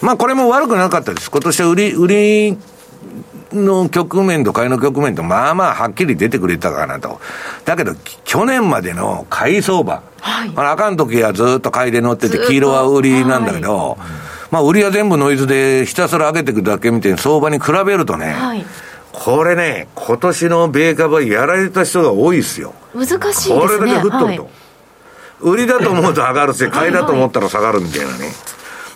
[0.00, 1.30] まあこれも悪くなかったです。
[1.30, 2.58] 今年は売り、売り
[3.52, 7.20] の局面と買いの局面と、まあまあはっきり出てくれたかなと。
[7.64, 10.02] だけど、去年までの買い相場。
[10.20, 10.52] はい。
[10.54, 13.98] あかん時はずっと買いで乗ってて、黄色は売りなんだけど、はい
[14.50, 18.64] まあ、売りは全部ノイズでひたすら上げていくだけみたいな相場に比べるとね、はい、
[19.12, 22.74] これね、今年の米株はやられた人が多いですよ。
[22.94, 23.60] 難しいですね。
[23.60, 24.42] これだけ降っとると。
[24.44, 24.50] はい、
[25.40, 28.32] 売りだと思うと上がるし、買いだと思ったら下がるみたいなね。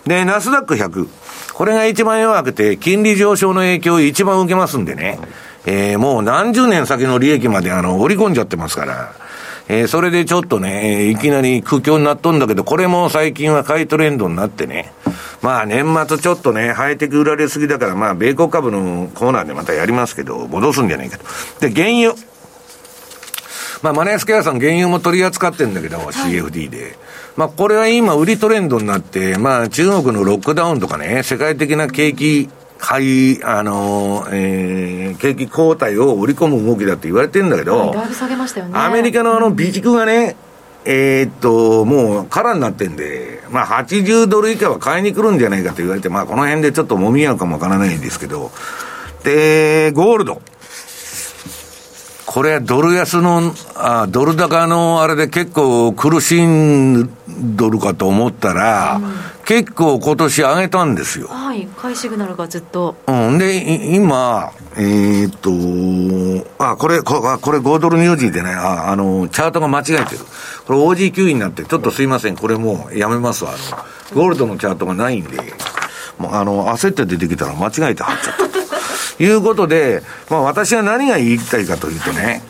[0.07, 1.07] で、ナスダック100。
[1.53, 5.19] これが一番弱くて、金利上昇の影響を一番受けますんでね。
[5.65, 9.13] えー、もう何十年先の利益まであの、織り込んじゃってますから。
[9.69, 14.91] えー、それでちょっとね、いきなり苦境になっとんだけど、これも最近は買いトレンドになってね、
[15.41, 21.25] まあ年末ちょっとね、ハイテク売られすぎだから、まあ米国株のコーナーでまたやりますけど、戻すんじゃないかと。
[21.61, 22.32] で、原油。
[23.83, 26.95] まあ、マネースケアさん原油も取り扱ってるんだけど、はい、CFD で。
[27.35, 38.77] まあ、これは今、売りトレンドになって、まあ、中国のロックダウンとかね、世界的な景気、はいあのえー、景気後退を売り込む動きだって言われてるんだけど、だいぶ下げましたよね。
[38.77, 40.35] アメリカのあの、備蓄がね、
[40.83, 48.51] えー、っと、もう空になってんで、まあ80ドル以下は買いに来るんじゃないかと言われて、まあこの辺でちょっと揉み合うかもわからないんですけど、
[49.23, 50.41] で、ゴールド。
[52.25, 57.09] これドル安の、あドル高のあれで結構苦しん
[57.55, 59.13] どるかと思ったら、うん、
[59.45, 61.27] 結構今年上げたんですよ。
[61.27, 62.95] はい、買いシグナルがずっと。
[63.07, 70.19] うん、で、今、えー、っと、あ、これ、これ、これ5ドルニュージーでね、あ、あの、チャートが間違えてる。
[70.65, 73.51] これ OG9 になって、ちょっとすいません、これもうやめますわ。
[74.13, 75.37] ゴールドのチャートがないんで、
[76.17, 78.62] もうあの、焦って出てきたら間違えて貼っちゃった。
[79.19, 82.41] いうことで、まあ私は何が言いたいかというとね、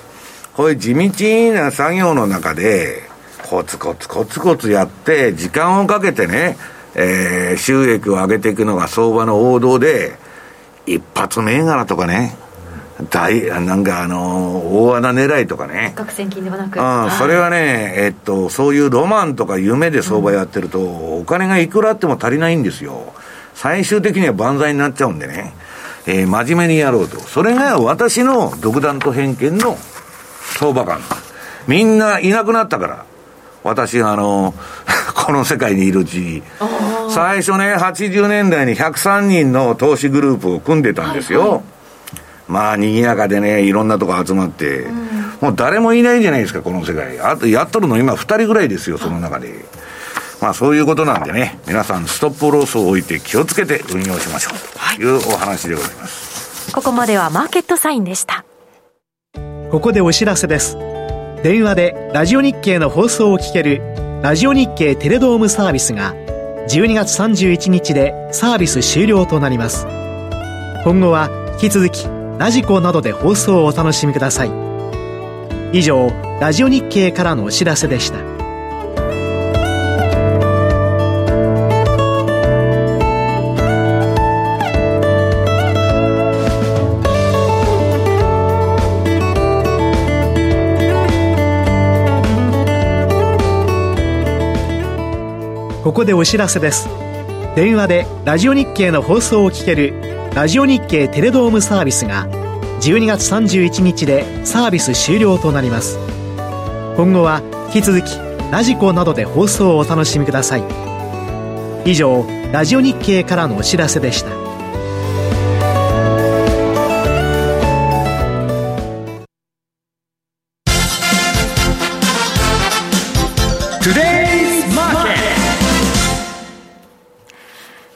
[0.53, 3.03] こういう地道な作業の中で、
[3.49, 6.57] コツコツコツコツやって、時間をかけてね、
[6.95, 10.17] えー、収益を上げていくのが相場の王道で、
[10.85, 12.35] 一発銘柄とかね、
[13.09, 15.93] 大、なんかあの、大穴狙いとかね。
[15.95, 16.79] 学生金ではなく。
[16.79, 23.13] うん、それはね、えっと、そういうロマンとか夢で相場やってると、お金がいくらあっても足りないんですよ。
[23.55, 25.53] 最終的には万歳になっちゃうんでね。
[26.05, 27.19] えー、真面目にやろうと。
[27.19, 29.77] それが私の独断と偏見の
[30.57, 30.99] 相場感。
[31.67, 33.05] みんないなくなったから。
[33.63, 34.53] 私があの、
[35.15, 36.43] この世界にいるうち、
[37.09, 41.39] 最初ね、80年代に103人の投資グループを組んでたんですよ。
[41.39, 41.61] はいはい、
[42.47, 44.95] まあ、賑やかでね、いろんなとこ集まって、うん、
[45.39, 47.19] もう誰もいないじゃないですか、この世界。
[47.21, 49.63] あと、やっとるの今2人ぐらいですよ、その中で。
[50.43, 56.73] まあそういうことなんでね、皆さんストップロスを置いて気をつけて運用しましょうというお話でございます。
[56.73, 58.43] ここまではマーケットサインでした。
[59.71, 60.75] ここでお知らせです。
[61.43, 63.81] 電話でラジオ日経の放送を聞ける
[64.21, 66.13] ラジオ日経テレドームサービスが
[66.67, 69.85] 12月31日でサービス終了となります。
[70.83, 72.05] 今後は引き続き
[72.37, 74.51] ラジコなどで放送をお楽しみください。
[75.71, 78.32] 以上、ラジオ日経からのお知らせでした。
[95.93, 96.89] ここでお知らせです。
[97.55, 99.93] 電話でラジオ日経の放送を聞ける
[100.33, 102.27] ラジオ日経テレドームサービスが
[102.81, 105.99] 12月31日でサービス終了となります。
[106.97, 107.43] 今後は
[107.75, 108.17] 引き続き
[108.51, 110.63] ラジコなどで放送をお楽しみください。
[111.85, 114.42] 以上ラジオ日経からのお知らせでした。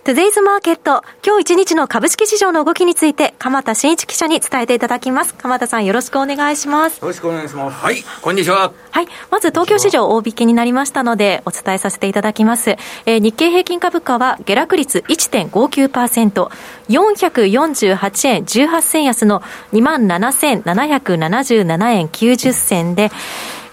[0.07, 5.33] トゥデイズマーケット、今日一日の株式市場の動きについて、鎌田新一記者に伝えていただきます。
[5.33, 7.01] 鎌田さん、よろしくお願いします。
[7.01, 7.75] よろしくお願いします。
[7.75, 8.71] はい、こんにちは。
[8.91, 12.77] はい、まず東京市場大引けになりましたので、お伝えさせていただきます。
[13.05, 16.51] えー、日経平均株価は下落率1.59%、
[16.87, 19.43] 448円18銭安の
[19.73, 23.11] 27,777円90銭で、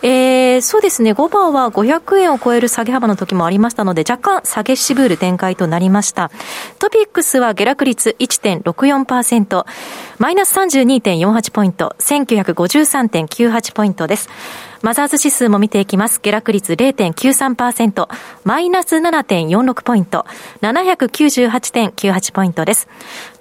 [0.06, 6.30] えー、そうですね、5番は500円を超える下げ幅の時もありましたので、若干下げ渋る展開となりました。
[6.78, 9.64] トピックスは下落率1.64%、
[10.18, 14.28] マイナス32.48ポイント、1953.98ポイントです。
[14.82, 16.20] マザーズ指数も見ていきます。
[16.20, 18.06] 下落率0.93%、
[18.44, 20.26] マイナス7.46ポイント、
[20.60, 22.88] 798.98ポイントです。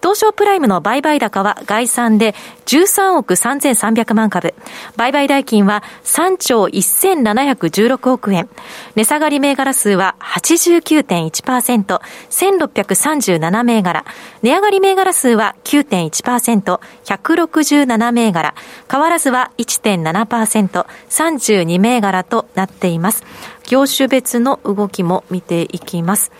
[0.03, 2.35] 東証プライムの売買高は概算で
[2.65, 4.53] 13億3300万株。
[4.97, 8.49] 売買代金は3兆1716億円。
[8.95, 14.03] 値下がり銘柄数は89.1%、1637銘柄。
[14.41, 18.55] 値上がり銘柄数は9.1%、167銘柄。
[18.91, 23.23] 変わらずは1.7%、32銘柄となっています。
[23.69, 26.33] 業種別の動きも見ていきます。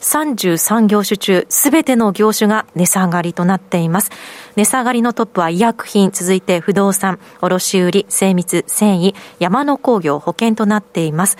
[0.00, 4.10] 33業種中、すべての業種が値下がりとなっています。
[4.56, 11.36] 値下がりのトップは医薬品、続いて不動産、卸売、精密、繊維、山の工業、保険となっています。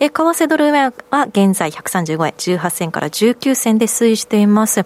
[0.00, 4.84] え、為替ドル円は現在135円18銭から19銭で推移しています。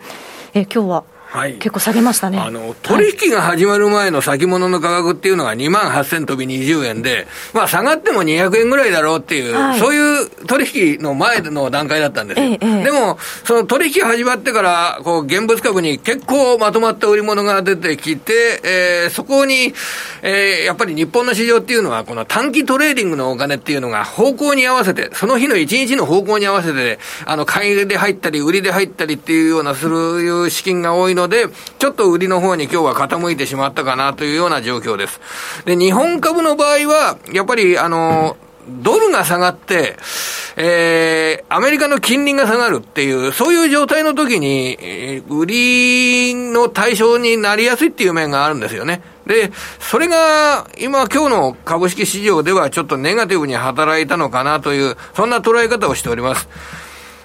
[0.55, 2.39] え、今日ははい、結構下げましたね。
[2.39, 12.47] あの、取引が始まる前の先物の価格っていうのが2万8000飛び20円で、まあ下がっても200円ぐらいだろうっていう、はい、そういう取引の前の段階だったんですよ。
[12.47, 19.73] ええ、でも、その取引始まってから、こう、現物株に結構まとまった売り物が出てきて、えー、そこに、
[20.21, 31.47] えー、やっぱり日本の市場っていうのは、この短期トレーディングのお金っていうのが方向に合わせて、その日の1日の方向に合わせて、あの、買いで入ったり、売りで入ったりっていうような、する資金が多いので、
[31.79, 35.21] ちょっと売りの方に今日は傾いてしまったかなというような状況です。
[35.65, 38.37] で、日本株の場合は、やっぱり、あの、
[38.69, 39.97] ドルが下がって、
[40.57, 49.03] えー、アメリカの金利が下がるっていう、そういう状態の時に、えー、売りの対象になりやすいっていう面があるんですよね。
[49.27, 49.51] で、
[49.81, 56.49] それが、今、今日の株式市場ではちょっとネガティブに働いたのかなという、そんな捉え方をしております。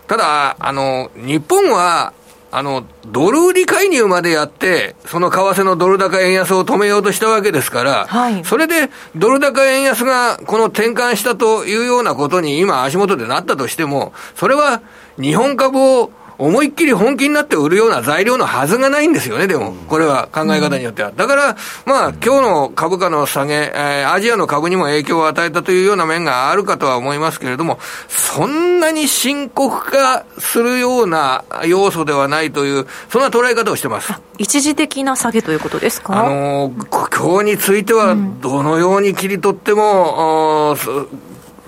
[0.08, 2.14] ただ、あの、日本は、
[2.52, 14.82] あの、ドル売り介入までやって、その為替のドル高円安を止めようとしたわけですから、はい、それでドル高円安がこの転換したというようなことに今足元でなったとしても、それは
[15.20, 21.12] 日本株を思いっきり本気になって売るような材料のはずがないんですよね、でも、これは考え方によっては。
[21.16, 34.14] だから、まあ、今日の株価の下げ、えー、アジアの株にも影響を与えたというような面があるかとは思いますけれども、そんなに深刻化するような要素ではないという、そんな捉え方をしてます。
[34.38, 36.26] 一時的な下げということですか？
[36.26, 41.08] あの今日については、どのように切り取っても、うん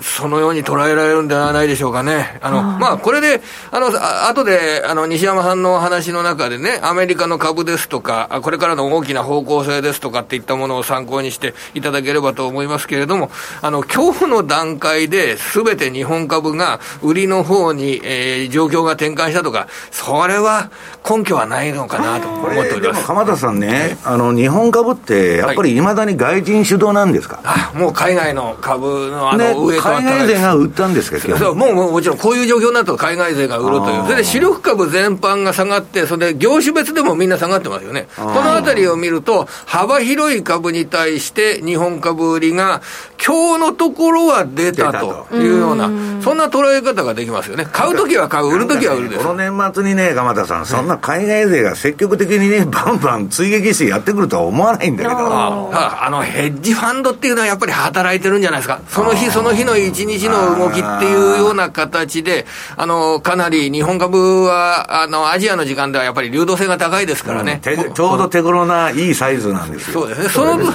[0.01, 2.39] そのように捉えられるんではないでしょうかね。
[2.41, 3.41] あの、まあ、これで、
[3.71, 13.31] あの、あ後で、あの、西山さんの話の中でね、アメリカの株ですとか、これからの大きな方向性ですとかっていったものを参考にしていただければと思いますけれども、
[13.61, 20.71] あの、今日の段階で全て日本株が売りの方に、えー、状況が転換したとか、それは
[21.09, 23.05] 根拠はないのかなと思っております。
[23.05, 42.81] 鎌田さんね、あの、日本株って、やっぱりいまだに外人主導なんですか、はい、あ、もう海外の株のあの、ね、上海外勢が売ったんですけど、そうもうもうもちろんこういう状況になると海外勢が売るという、それで主力株全般が下がって、それで業種別でもみんな下がってますよね、このあたりを見ると、幅広い株に対して日本株売りが、
[43.25, 45.89] 今日のところは出たというような、
[46.21, 67.61] そんな捉え方ができますよね、買うときは買う、売るときは売るです、この年末にね、鎌田さん、そんな海外勢が積極的にね、バンバン追撃してやってくるとは思わないんだけど、ああのヘッジファンドっていうのはやっぱり働いてるんじゃないですか、その日その日の一日日の動きっていうような形で、あの、かなり日本株は、あの、アジアの時間ではやっぱり流動性が高いですからね。
[67.65, 70.01] うん、ちょうど手頃ないいサイズなんですよ。
[70.01, 70.29] そうですね。
[70.29, 70.73] その分、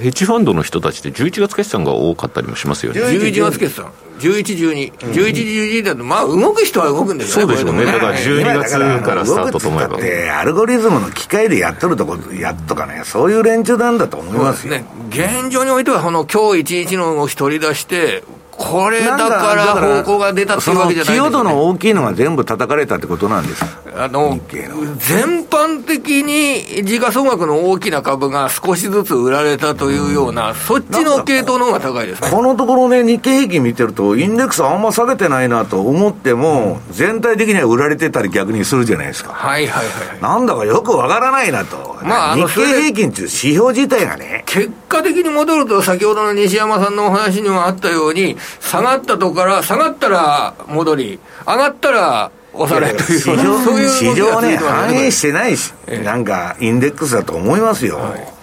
[0.00, 3.00] ヘッジファンドの人たちって11月決算が多かったりもしますよね。
[3.00, 3.92] 11月決算。
[4.20, 9.98] 11、12、11、12だと、まあ、動く人は動くんですよね、そうですよね、だから12月からスタートと思えば。
[10.38, 14.74] アルゴリズムの機械でやっとるとこ、やっとかね、そういう連中なんだと思いますよ。
[14.74, 18.22] ね、現状においては、この今日一日の動き取り出して、
[18.60, 23.64] これだから方向が出たっていうわけじゃない、ね、寄与度の大きいのが全部叩かれたってことなんです
[23.96, 39.32] あの全般的に時価総額の大きな株が少しずつ売られたというような、そっちの系統の方が高いですねこのところね、日経平均見てると、インデックスあんま下げてないなと思っても、全体的には売られてたり逆にするじゃないですか。
[39.32, 40.22] はいはいはい。
[40.22, 41.98] なんだかよくわからないなと。
[42.02, 44.44] まあ、日経平均っていう指標自体がね。
[44.46, 55.72] 結果的に戻ると、先ほどの西山さんのお話にもあったように、下がったとこから、下がったら戻り、上がったら押されという、市場そういう市場ね、反映してないし、
[56.04, 57.96] なんかインデックスだと思いますよ。
[57.96, 58.40] はい。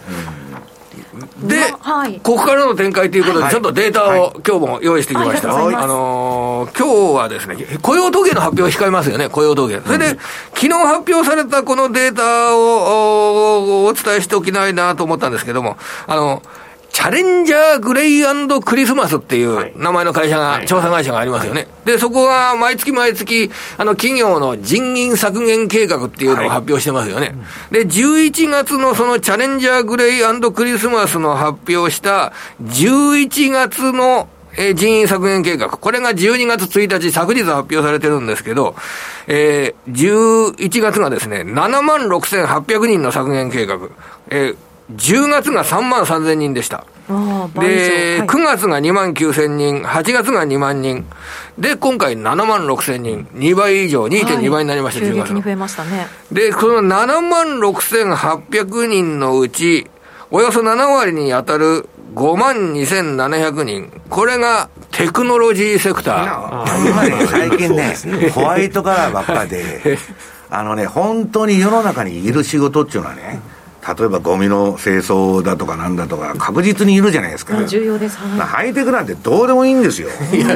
[1.41, 5.49] で、はい、ここからの展開ということで、ちょっとデータを、今日も用意してきました。
[5.49, 9.79] はい、あのー、今日はですね、雇用統計の発表を控えますよね、雇用統計。
[9.85, 10.17] それで、うん、
[10.53, 15.77] 昨日発表されたこのデータをお伝えしておきたいなと思ったんですけども、
[16.07, 16.41] あの、
[16.91, 18.23] チャレンジャーグレイ
[18.63, 21.67] クリスマスっていう名前の会社が、調査会社がありますよね。
[21.85, 27.35] で、そこが毎月毎月、あの、企業の人員削減計画っていうのを発表してますよね。
[27.71, 32.33] で、11月のそのチャレンジャーグレイクリスマスの発表した
[32.63, 34.27] 11月の
[34.57, 35.69] え人員削減計画。
[35.69, 38.75] これが12月1日、昨日発表されてるんですけど、
[39.27, 43.77] えー、11月がですね、7万6800人の削減計画。
[44.29, 46.85] えー10月が3万3000人でした。
[47.07, 51.05] で、はい、9月が2万9000人、8月が2万人。
[51.57, 56.07] で、今回7万6000人、2倍以上、2.2倍になりました、はい、10月に増えましたね。
[56.31, 59.89] で、この7万6800人のうち、
[60.31, 64.01] およそ7割に当たる5万2700人。
[64.09, 66.89] これがテクノロジーセクター。
[66.89, 67.95] 今ね、最近ね、
[68.33, 69.97] ホワイトカラーばっかで、
[70.49, 73.39] あのね、本当に世の中にいる仕事っていうのはね、
[73.87, 77.63] 例えばゴミの清掃だとかなんだとか、確実にいるじゃないですか。
[77.65, 78.17] 重要です。
[78.17, 80.09] ハイテクなんてどうでもいいんですよ。
[80.33, 80.55] いや、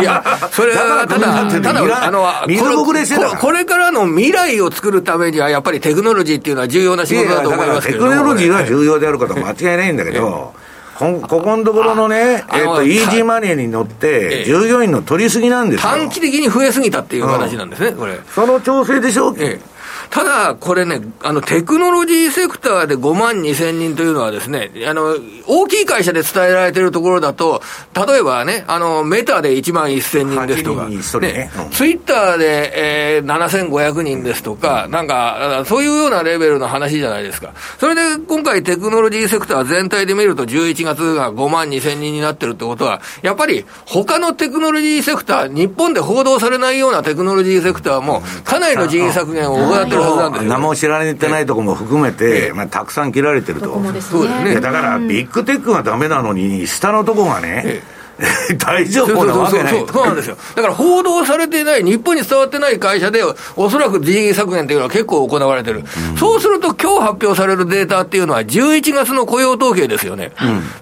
[0.00, 10.54] いや、それはただ、ただ、あの、水ぶくれしてたこれからの未来を作るためには、やっぱりテクノロジーっていうのは重要な仕事だと思いますけどテクノロジーは重要であることは間違いないんだけど、
[10.98, 15.90] こここのところのね、えっ、と、イージーマネーに乗って、従業員の取りすぎなんですよ。
[15.90, 18.18] 短期的に増えすぎたっていう話なんですね、これ。
[18.34, 19.30] その調整でしょ？
[19.30, 19.79] う、ええ
[20.10, 25.14] ただ、これね、あの、テクノロジーセクターで5万2千人というのはですね、あの、
[25.46, 27.62] 大きい会社で伝えられているところだと、
[27.94, 32.72] 例えばね、あの、メタで1万1千人ですとか、ね、ねツイッターで、
[33.16, 37.54] えー、7500人ですとか、なんか、そういうようなレベルの話じゃないですか。
[37.78, 50.50] それで、今回テクノロジーセクター全体で見ると11月が5万2千人になってるってことは、やっぱり他のテクノロジーセクター、日本で報道されないようなテクノロジーセクターも、かなりの人員削減を行ってるはずなんですよ。
[50.50, 53.74] 何も知られてないところも含めて、まあ、たくさん切られてると。
[53.74, 54.60] そうですね。
[54.60, 57.82] だから、ビッグテックがダメなのに、下のとこがね、
[58.58, 60.36] 大丈夫なわけないそうなんですよ。
[60.54, 63.22] だから報道されてない、日本に伝わってない会社で、
[63.56, 65.84] おそらく人員削減というのは結構行われてる。
[66.10, 70.32] うん、そうすると、今日発表されるデータっていうのは、11月の雇用統計ですよね。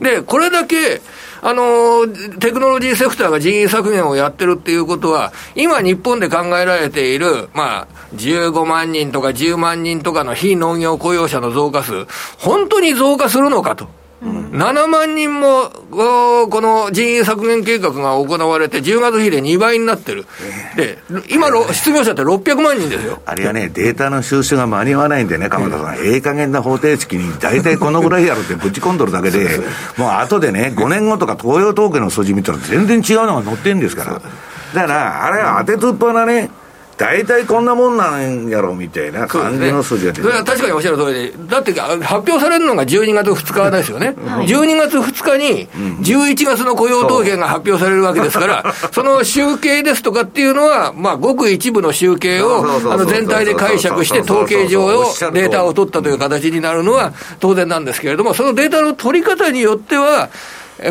[0.00, 1.00] うん、で、これだけ、
[1.40, 2.06] あの
[2.38, 12.06] テクノロジーセクターが人員削減をやってるっていうことは、今、日本で考えられている、まあ、15万人とか10万人とかの非農業雇用者の増加数、
[12.38, 13.88] 本当に増加するのかと。
[14.20, 20.26] 7万人も、この人員削減計画が行われて、10月比で2倍になってる。
[20.74, 20.98] で、
[21.30, 23.20] 今、失業者って600万人ですよ。
[23.24, 29.60] あれはね、データの収集が間に合わないんでね、鎌田さん、ええ加減な方程式に大体このぐらいやるってぶち込んどるだけで、
[29.96, 34.14] もう後でね、5年後とか東洋統計の数字見たら全然違うのが載ってるんですから。
[34.14, 36.50] だから、あれは当てつっぱなね、
[36.98, 45.68] 大体こんなもんなんやろみたいな感じの数字が出て、ね、それは確かにおっしゃる通りで、だって発表されるのが12月2日ですよね、はい、12月2日に
[46.02, 60.30] 11月の雇用統計が発表されるわけですから、その集計ですとかっていうのは、まあ、ごく一部の集計をあの全体で解釈して、統計上をデータを取ったという形になるのは当然なんですけれども、そのデータの取り方によっては、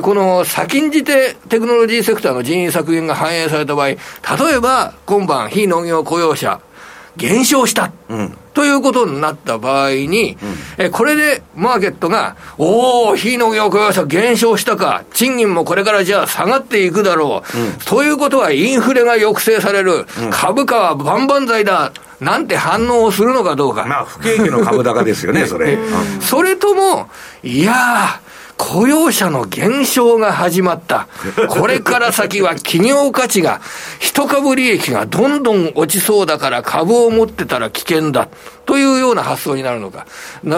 [0.01, 3.97] この先んじてテクノロジーセクターの人員削減が反映された場合、例
[4.55, 6.59] えば今晩、非農業雇用者、
[7.15, 7.91] 減少した。
[8.09, 10.35] うんということになった場合に、
[10.77, 21.91] うん、えこれでマーケットが、おお、非農業雇用者減少したか、賃金もこれからじゃあ下がっていくだろう、うん、ということはインフレが抑制される、うん、株価は万々歳だ。
[22.19, 23.85] なんて反応をするのかどうか。
[23.85, 25.77] まあ、不景気の株高ですよね、 それ。
[26.19, 27.07] それとも、
[27.43, 28.26] いやー、
[28.57, 31.07] 雇用者の減少が始まった。
[31.49, 33.61] これから先は企業価値が、
[33.99, 38.27] 一株利益がどんどん落ちそうだから株を持ってたら危険だ。
[38.65, 40.05] というような発想になるのか。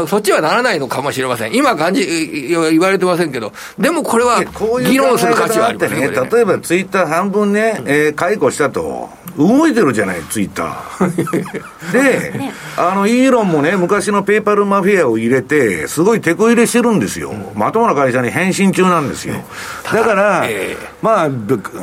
[0.08, 1.56] そっちはならないのかもしれません。
[1.56, 4.44] 今感じ、言われてませんけど、でもこれは
[4.82, 6.08] 議論する価値はありますね。
[6.08, 9.10] ね例えばツイッター半分ね、えー、解雇したと。
[9.38, 11.92] 動いてるじゃない、ツイッター。
[11.94, 17.34] で、ね、あの、イーロンもね、昔のペーパルマフィアを入れて、すごい手こ入れしてるんですよ。
[17.56, 19.36] まともな会社に変身中なんですよ。
[19.92, 21.30] だから、えー、まあ、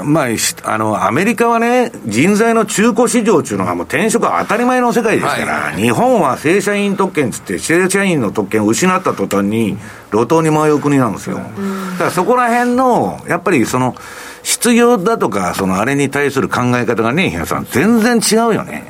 [0.05, 9.77] まあ、あの、アメリカはね、人材の中古市場っていうのがもう転職は当たり前の世界ですから、はい、日本は正社員特権つって、正社員の特権を失った途端に、
[10.13, 11.37] 路頭に迷う国なんですよ。
[11.37, 11.43] だ
[11.99, 13.95] からそこら辺の、やっぱりその、
[14.43, 18.85] 失業だとか、そのあれに対する考え方がね、日野さん、全然違うよね。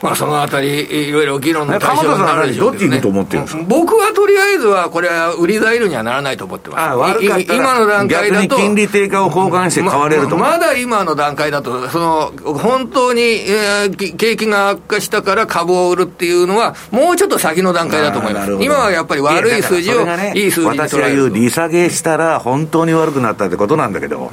[0.00, 6.80] まあ、そのあたり、いろいろ議論の対象になるでしょうけど、ね、僕はとりあえずは、これは売り材料にはならないと思ってます。
[6.80, 8.56] ああ悪かった今の段階だと。
[8.56, 18.52] 金利低下を交換して買われるとま、まだ今の段階だと、その、本当に、えー、景気が悪化したから株を売るっていうのは、もうちょっと先の段階だと思います。
[18.60, 24.30] 今はやっぱり悪い数字を、ね、いい数字に私が言う利下げしたら、本当に悪くなったってことなんだけど、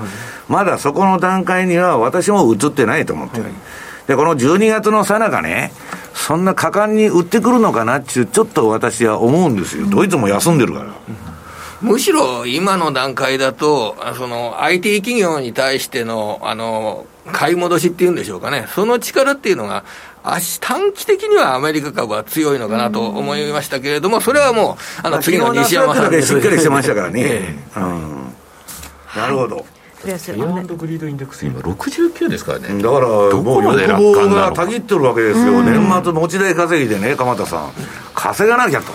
[0.48, 3.46] まだそこの段階には私も映ってないと思ってる。
[4.08, 5.72] で、この12月のさなかね、
[6.14, 9.88] そんな果敢に売ってくるのかなっていう、ちょっと私は思うんですよ。
[9.88, 10.94] ドイツも休んでるから。
[11.82, 19.84] むしろ今の段階だと、その IT 企業に対しての、あの、買い戻しっていうんでしょうかね、その力っていうのが、
[20.62, 27.56] 短期的にはアメリカ株は強いのかなと思いましたけれども、それはもう、あの次の西山さんでしっかりしてましたからね。
[27.76, 28.34] うん、
[29.16, 29.66] なるほど。
[30.06, 32.82] プレスグリードインデックス今69ですからね。
[32.82, 37.72] だからもう欲望がたぎってるわけですよ、年末持ち代稼ぎでね鎌田さん。
[38.14, 38.94] 稼がなきゃと。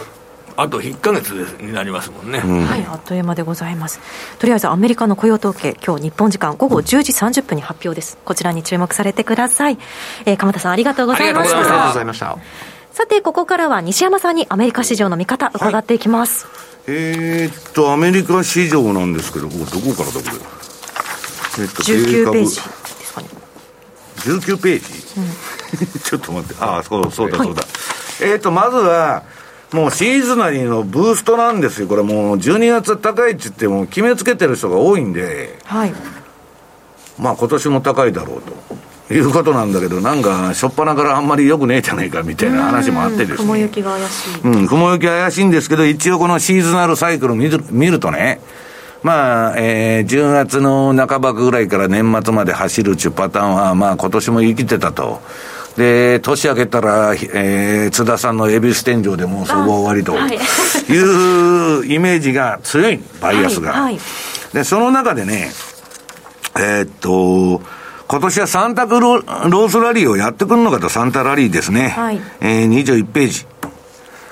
[0.56, 1.30] あと1か月
[1.60, 3.98] になりますもんね、うん、はいあっという間でございます。
[4.38, 8.18] とりあえずアメリカの雇用統計今日日本時間午後10時30分に発表です。
[8.24, 9.78] こちらに注目されてください、
[10.26, 11.56] えー、鎌田さんありがとうございました。
[11.56, 12.36] ありがとうございました。
[12.92, 16.54] さてここからは西山さんにアメリカ市場の見方伺っていきます、はい、
[16.88, 20.59] えー、っとアメリカ市場なんですけどどこからどこで、
[21.58, 22.56] えっと、19ページ。
[22.56, 23.28] ですかね
[24.20, 26.62] 19ページ、うん、 ちょっと待って。
[26.62, 27.70] ああそうそうだそうだ、はい、
[28.20, 29.22] えー、っとまずは
[29.72, 35.94] もうシーズナリーのブーストなんですよ、これもう12月高いって言っても決めつけてる人が多いんで、はい、
[37.18, 38.80] まあ今年も高いだろうと。
[39.12, 43.36] いうことなんだけど、なんか、しょっぱなからあんまりよくねえじゃないかみたいな話もあってですね。
[43.38, 44.40] 雲行きが怪しい。
[44.44, 48.40] うん、雲行き怪しいんですけど、一応このシーズナルサイクル見る見るとね、
[49.02, 55.20] まあ、えー、10月の半ばぐらいから年末まで走るっていうパターンは、まあ今年も生きてたと。
[55.76, 60.16] で、年明けたら、えー、津田さんの恵比寿天井でもうそこ終わりと
[60.92, 63.72] いうイメージが強い、バイアスが。
[63.72, 63.98] はいはい、
[64.52, 65.50] で、その中でね、
[66.56, 67.62] えー、っと、
[68.08, 71.90] 今年はサンタクロースラリーをやってくるのかと、サンタラリーですね。
[71.90, 73.46] はい、えー、21ページ。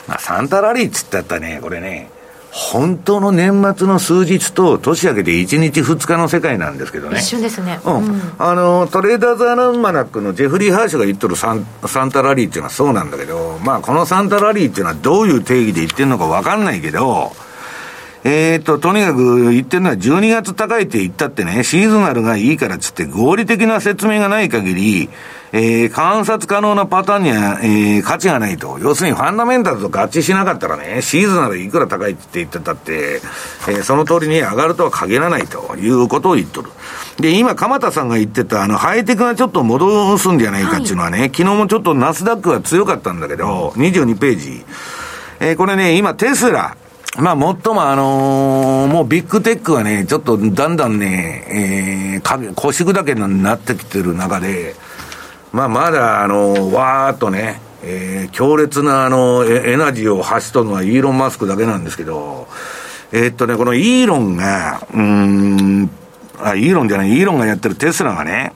[0.08, 2.10] まあ、サンタラリーっつったらね、これね、
[2.58, 7.20] 本当の年末の数日と年明けて1日2日の世界なんですけどね。
[7.20, 7.78] 一瞬ですね。
[7.84, 8.32] うん。
[8.36, 17.30] あの、トレーダーズアランマナックのジェフリー・ハーシュが言っとるサンサンタラリーっていうのはそうなんだけど、まあこのサンタラリーっていうのはどういう定義で言ってるのかわかんないけど、
[18.24, 25.08] えー、っと、とにかく言ってるのは12月高いって言ったってね、シーズナルがいいからっつって合理的な説明がない限り、
[25.52, 28.78] えー、観察可能なパターンには、えー、価値がないと。
[28.80, 33.20] 要するにファンダメンタルと合致しなかったらね、シーズナルいくら高いって言ってたって、
[33.68, 36.70] えー、その通りに上がるとは限らないということを言っとる。
[37.18, 44.64] で、今、鎌田さんが言ってた、あの、ハイテクがちょっと戻すんじゃないかっていうのはね、はい、昨日もちょっとナスダックが強かったんだけど、22ページ。
[45.40, 46.76] えー、これね、今、テスラ、
[47.16, 54.76] まあ、最もあのー、もうビッグテックがね、ちょっとだんだんね、えー、腰砕けになってきてる中で、
[55.58, 62.46] まあ、まだ、あの、わーっとね、えー、強烈なあのエナジーを発しとるのはイーロン・マスクだけなんですけど、
[63.10, 65.90] えー、っとね、このイーロンが、うん、
[66.40, 68.52] あ、イーロンじゃない、イーロンがやってるテスラがね、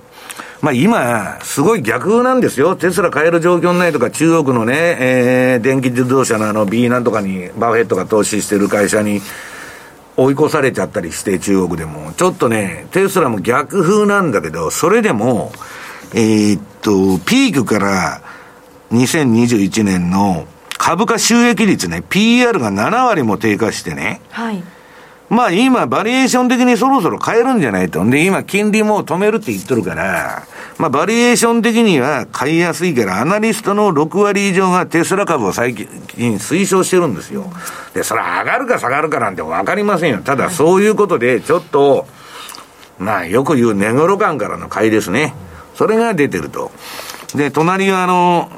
[0.60, 2.76] まあ今、すごい逆なんですよ。
[2.76, 9.20] テスラ買える状況ないとか、中国のね、えー、電気自動車のあの B なんとかにバフェットが投資してる会社に
[10.16, 12.12] 追い越されちゃったりして、中国でも。
[12.12, 15.50] ちょっとね、テスラも逆風なんだけど、それでも、
[16.14, 18.22] えー、っと、ピークから
[18.92, 20.46] 2021年の
[20.76, 24.20] 株価収益率ね、PR が7割も低下してね。
[24.30, 24.62] はい。
[25.30, 28.04] まあ今、バリエーション的にそろそろ変えるんじゃないと。
[28.04, 30.42] で、今、金利も止めるって言ってるから、
[30.76, 35.86] まあバリエーション的には買いやすいから、アナリストの6割以上がテスラ株を最近
[36.34, 37.50] 推奨してるんですよ。
[37.94, 40.20] で、それ上がるか下がるかなんてわかりませんよ。
[40.22, 42.06] ただそういうことで、ちょっと、
[42.98, 45.32] まあよく言う寝頃感からの買いですね。
[45.74, 46.70] それが出てると。
[47.34, 48.50] で、隣はあの、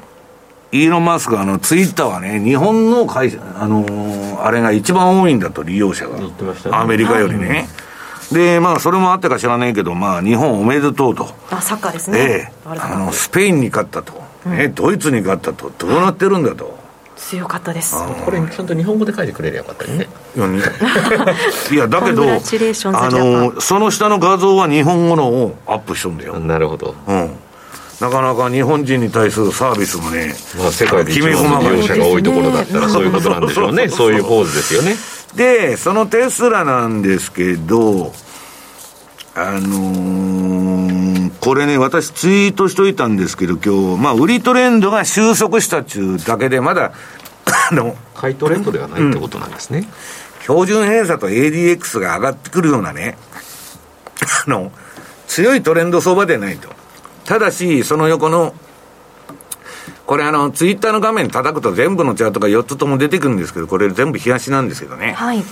[0.73, 6.19] イーロン・マスクあの、ツイッターはね、日本の会社、あのー、あれが一番多いんだと、利用者が。
[6.19, 6.33] ね、
[6.73, 7.49] アメリカよりね。
[7.49, 7.55] は
[8.33, 11.29] い、で、まあ、それもあってか知らないけど、まあ、日本おめでとうと。
[11.51, 12.19] あ、サッカーですね。
[12.19, 14.21] ええあの、スペインに勝ったと。
[14.47, 15.71] うん、え、ドイツに勝ったと。
[15.79, 16.77] どうなってるんだと。
[17.25, 17.97] 強かったです。
[18.25, 20.07] これちゃんと日本語で書いてくれりゃよかったね。
[21.72, 26.39] いやだけどあのその下の画像は日本語のをアップしとんだよ。
[26.39, 27.37] なるほど、うん、
[28.01, 33.89] なかなか日本人に対するサービスもね、まあ、世界で一番利用者が多いところだったら そういうことなんでしょうね。
[33.89, 34.97] そういうポーズですよね。
[35.35, 38.12] でそのテスラなんですけど
[39.37, 46.93] あのー、これね、私ツイートしといたんですけど、今日、まあ、売りトレンドが収束したっちゅうだけで、まだ、
[47.70, 49.78] あの、買いトレンドではないってことなんですね。
[49.78, 53.16] うん、標準偏差と ADX が上がってくるようなね、
[54.47, 54.72] あの、
[55.26, 56.68] 強いトレンド相場でないと。
[57.24, 58.55] ただし、その横の、
[60.07, 65.14] これあの、ツイッターの画面叩くと全部のチャートが4つとも出てくるんですけど、これ全部冷やしなんですけどね。
[65.14, 65.42] はい。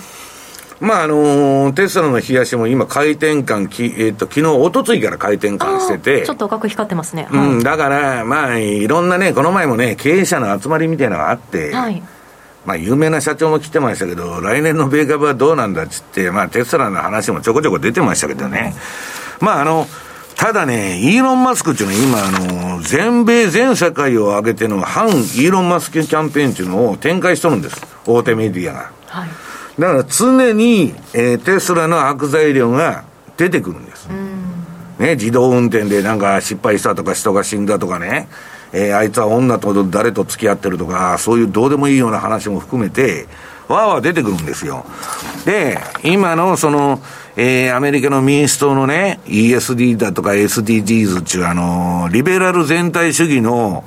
[0.83, 12.03] まああのー、テスラの冷やしも今、回転換き、えーと、昨日おとついから回転換してて、ちょっと赤く光ってますね、はい、うん、だから、まあ、いろんなね、この前もね、経営者の集まりみたいなのがあって、はい、
[12.65, 18.75] まあ、有名な社長も来てましたけど、来年の米株はどうなんだっつって、まあ、テスラの話もちょこちょこ出てましたけどね、
[19.39, 19.87] まあ、あの、
[20.35, 27.81] ただね、イーロン・マスクっていうのは今、あの、全米全世界を挙げての反イーロン・マスクキャンペーンっていうのを展開しとるんです。
[28.05, 28.91] 大手メディアが。
[29.07, 29.29] はい。
[29.79, 33.03] だから常に、えー、テスラの悪材料が
[33.37, 34.07] 出てくるんです。
[34.99, 38.27] ね、自動運転でなんか失敗したとか人が死んだとかね、
[38.71, 43.27] えー、あいつは女と誰と付き合ってるとか、そういうどうでもいいような話も含めて、
[43.67, 44.85] わーわー出てくるんですよ。
[45.45, 47.01] で、今のその、
[47.35, 53.83] えー、アメリカの民主党のね、ESD だとか SDGs っていうあの、リベラル全体主義の、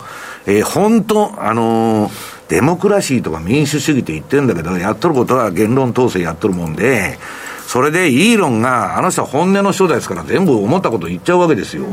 [0.47, 2.11] えー、本当、あの
[2.49, 7.19] デモクラシーとか民主主義って言ってるんだけど、やっとることは言論統制やっとるもんで、
[7.67, 11.85] それでイーロンが、あの人は本音の人ですから全部思ったこと言っちゃうわけですよ。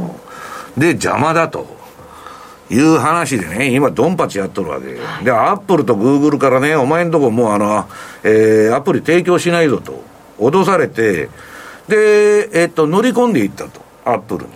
[0.78, 1.84] で、邪魔だと。
[2.70, 4.94] いう話でね、今、ドンパチやっとるわけ。
[5.24, 7.86] で、アップルとグーグルからね、お前んとこもうあの、
[8.24, 10.02] えー、アプリ提供しないぞと、
[10.40, 11.30] 脅されて、
[11.88, 14.48] で、えっと、乗り込んでいったと、アップル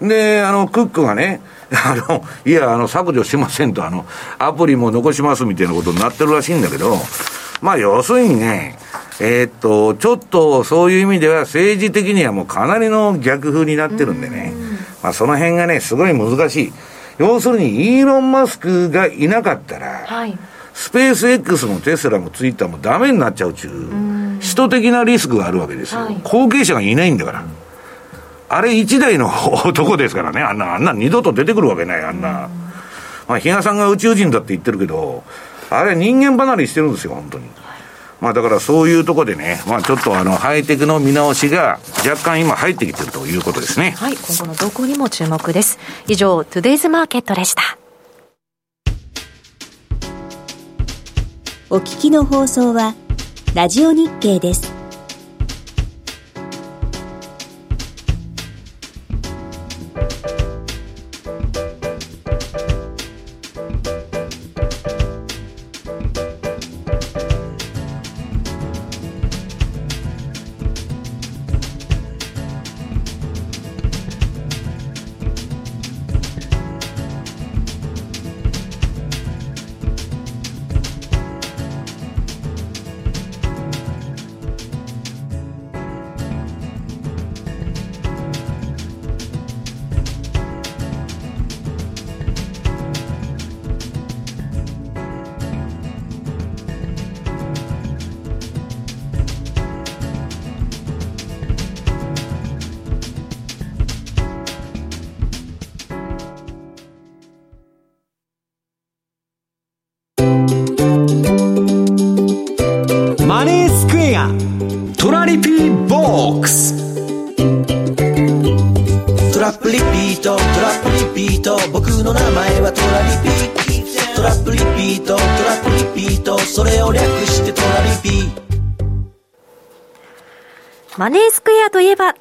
[0.00, 0.08] に。
[0.08, 1.40] で、あの、クックがね、
[1.72, 4.06] あの、いや、あの、削除しませんと、あの、
[4.38, 6.96] アプリも残しますみたいなことになってるらしいんだけど、
[7.60, 8.78] まあ、要するにね、
[9.20, 14.52] えー、っと、ちょっとそういう意味では政治的にはもうかなりの逆風になってるんでね、
[15.02, 16.72] まあ、その辺がね、すごい難しい。
[17.18, 20.38] 要するに、イーロン・マスクがいなかったら、はい、
[20.74, 26.02] スペース X もテスラもツイッターもダメになっちゃうちゅう、首都的なリスクがあるわけですよ。
[26.02, 27.44] はい、後継者がいないんだから。
[28.48, 29.30] あれ一台の
[29.64, 32.48] 男ですからね、あんな、あんな二度と出てくるわけない、あんな。
[33.28, 35.24] まあ、比嘉さんが宇宙人だって言ってるけど、
[35.70, 37.44] あれ人間離れしてるんですよ、本当に。
[38.20, 43.94] まあだからそういうところでね、まあちょっとあのハイテクの見直しが若干今入ってきてるということですね。
[43.98, 45.78] はい、今後の動向にも注目です。
[46.06, 47.62] 以上、トゥデイズマーケットでした。
[51.68, 52.94] お聞きの放送は、
[53.54, 54.75] ラジオ日経です。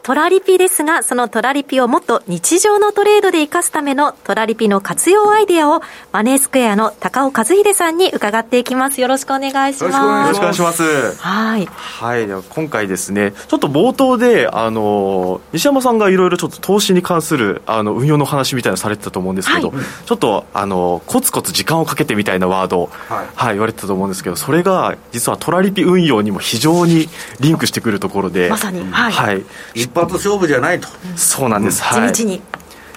[0.05, 5.81] トラリピですが、そのトラリピをもっと日常のトレードで活かすためのトラリピの活用アイデアを
[6.11, 9.01] マネースクエアの高尾和秀さんに伺っていきます。
[9.01, 9.97] よろしくお願いします。
[9.97, 11.15] よろしくお願いします。
[11.15, 11.65] はい。
[11.65, 12.27] はい。
[12.27, 29.11] では今回ですね、ちょっと冒頭で、あの、西山さんがいろいろちょっと投資に関する、あの、運用の話みたいなのされてたと思うんですけど、はい、ちょっと、あの、コツコツ時間をかけてみたいなワード、はい、はい、言われてたと思うんですけど、それが、実はトラリピ運用にも非常にリンクしてくるところで、まさに、はい。
[29.11, 29.43] はい
[29.73, 32.41] 一発勝負じゃないと、そうなんです、はい、地道に。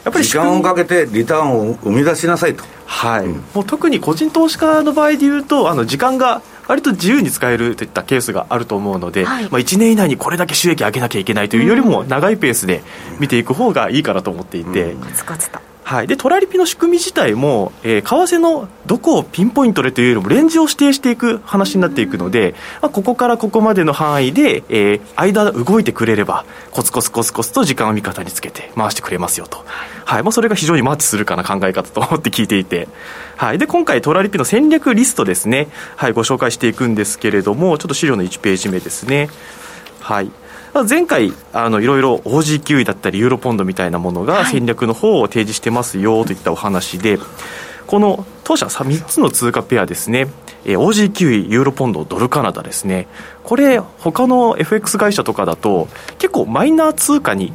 [0.05, 2.65] やっぱり時間をかけてリターンを生み出しなさいと。
[2.87, 12.83] はい、うん、もう特に個人投資家の場合でいうとあの時間が割と自由に使えるといったケースがあると思うので、はい、まあ、1年以内にこれだけ収益上げなきゃいけないというよりも長いペースで
[13.19, 29.65] 見ていく方がいいかなと思っていて、コツコツとはい、でトラリピの仕組み自体も、えー、為替のどこをピンポイントでというよりもレンジを指定していく話になっていくので、まあ、ここからここまでの範囲で、えー、間動いてくれればコツコツコツコツと時間を味方につけて回してくれますよと、
[30.05, 30.23] はい。
[30.23, 32.87] まあ、それが非常にマッチするかな考え方と思って聞いていて、
[33.39, 39.31] はい、で今回トラリピの戦略リストですね、はい、ご紹介していくんですけれどもちょっと資料の1ページ目ですね。
[40.01, 40.31] はい
[40.85, 47.19] 前回あのいろいろ OG だったりユーロポンドみたいなものが戦略の方を提示してますよといったお話で、
[47.87, 50.29] この当社3つの通貨ペアですね、
[50.65, 53.09] えー、OG キウイ、ユーロポンド、ドルカナダですね、
[53.45, 57.53] これ、他の FX 会社とかだと、結構マイナー通貨に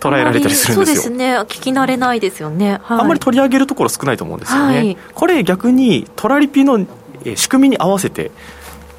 [0.00, 1.02] 捉えられたりするんですよ。
[1.02, 6.84] そうですね、聞き慣れないですよね、はい、あんまり取り上げるところ少ないと思うんですよね、はい、これ、逆にトラリピの
[7.36, 8.32] 仕組みに合わせて、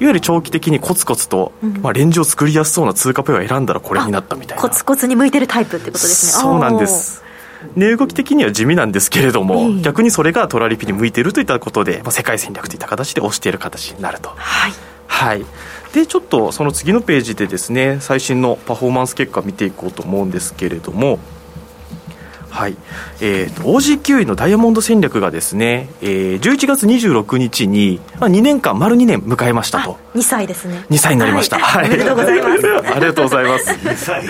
[0.00, 4.62] いわゆる長期的にコツコツと、うん、まあ、レンジを作りやすそうな通貨ペアを選んだらこれになったみたいな。
[4.62, 6.42] コツコツに向いてるタイプってことですね。
[6.42, 7.22] そうなんです。
[7.76, 14.30] 値動き的には地味なんですけれども、逆にそれがトラリピに向いているといったことで、まあ、世界戦略といった形で押している形になると。
[14.36, 14.72] はい、
[15.06, 15.44] はい。
[15.92, 21.18] でちょっとその次のページでですね最新のパフォーマンス結果見ていこうと思うんですけれども
[22.50, 22.76] はい。
[23.20, 29.98] えーと、OG9 位のダイヤモンド戦略がですね、えー、11月26日に、まあ、2年間丸2年迎えましたと。
[30.14, 30.84] 2歳ですね。
[30.90, 32.66] 2歳になりました、はい、おめでとうございます。
[32.92, 33.70] ありがとうございます。
[33.70, 34.22] 2歳。
[34.22, 34.24] お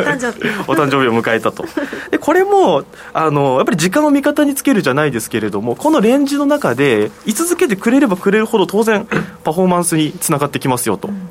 [0.00, 0.38] 誕生日。
[0.68, 1.64] お誕生日を迎えたと。
[2.10, 9.06] でこれもあのやっぱり時間を味方につけるじゃないですけれどもこのレンジの中で居続けてくれればくれるほど当然
[9.44, 11.28] パフォーマンスにつながってきますよと、うん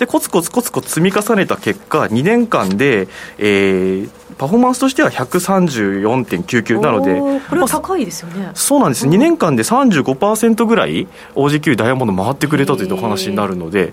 [0.00, 4.10] でコツコツコツコツ積み重ねた結果2年間で、えー、
[4.40, 13.92] パフォーマンスとしては134.99なのでこれは高いですよね、まあ、そうなんです、2年間で35%ぐらい OG9 ダイヤモンド回ってくれたというお話になるので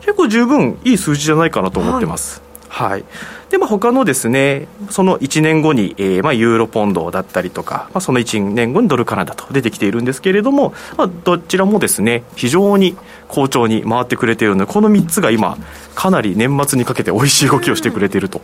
[0.00, 3.04] 結構十分いい数字じゃないかなと思ってます、はい、はい
[3.48, 12.96] で、まあ、他のですね、その1年後に、えー、まあ、ユーロポンドだったりとか、まあ、その1年後にドルカナダと出てきているんですけれども、まあ、どちらもですね、非常に
[13.28, 15.56] 好調に回ってくれているので、この3つが今、
[15.94, 18.40] かなり年末にかけて美味しい動きをしてくれていると。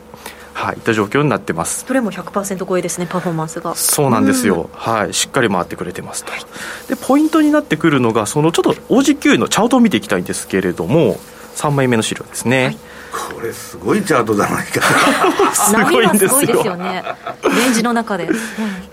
[0.55, 1.87] はい、いった状況になってます。
[1.87, 3.75] どれも100%超えですね、パフォーマンスが。
[3.75, 6.43] そうなんですよ、はい、しっかり回ってくれてますと、はい、
[6.89, 11.19] でポイントになってくるのが、そのちょっと OG9 のチャートを見ていきたいんですけれども、
[11.57, 12.65] 3枚目の資料ですね。
[12.65, 12.79] はい
[13.13, 14.81] これすごいチャートじゃないか。
[15.53, 17.05] すごいんですよね。
[17.45, 18.29] レンジの中で。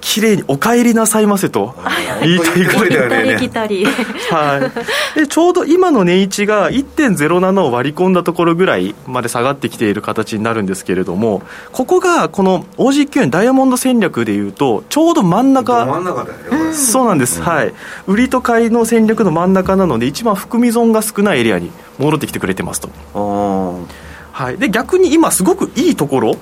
[0.02, 1.76] 綺麗にお帰りなさいませと
[2.22, 3.38] 言いたいぐらいだよね。
[3.40, 4.72] 来たりは
[5.16, 5.20] い。
[5.20, 11.42] でちょうど今の値位置が1.07を割り込んだところぐらいまで下がってきている形になるんですけれども
[11.72, 15.86] ここがこの OG9 円ダイヤモンド戦略でいうとちょうど真ん中。
[15.86, 16.66] 真ん中だよ。
[16.66, 17.74] ねそうなんです、うん、はい。
[18.08, 22.90] 売りと買いの戦略の真ん中なので一番含み損が少ないエリアに戻ってきてくれてますと。
[23.14, 24.09] ああ
[24.40, 26.38] はい、で逆に今すごくいいところ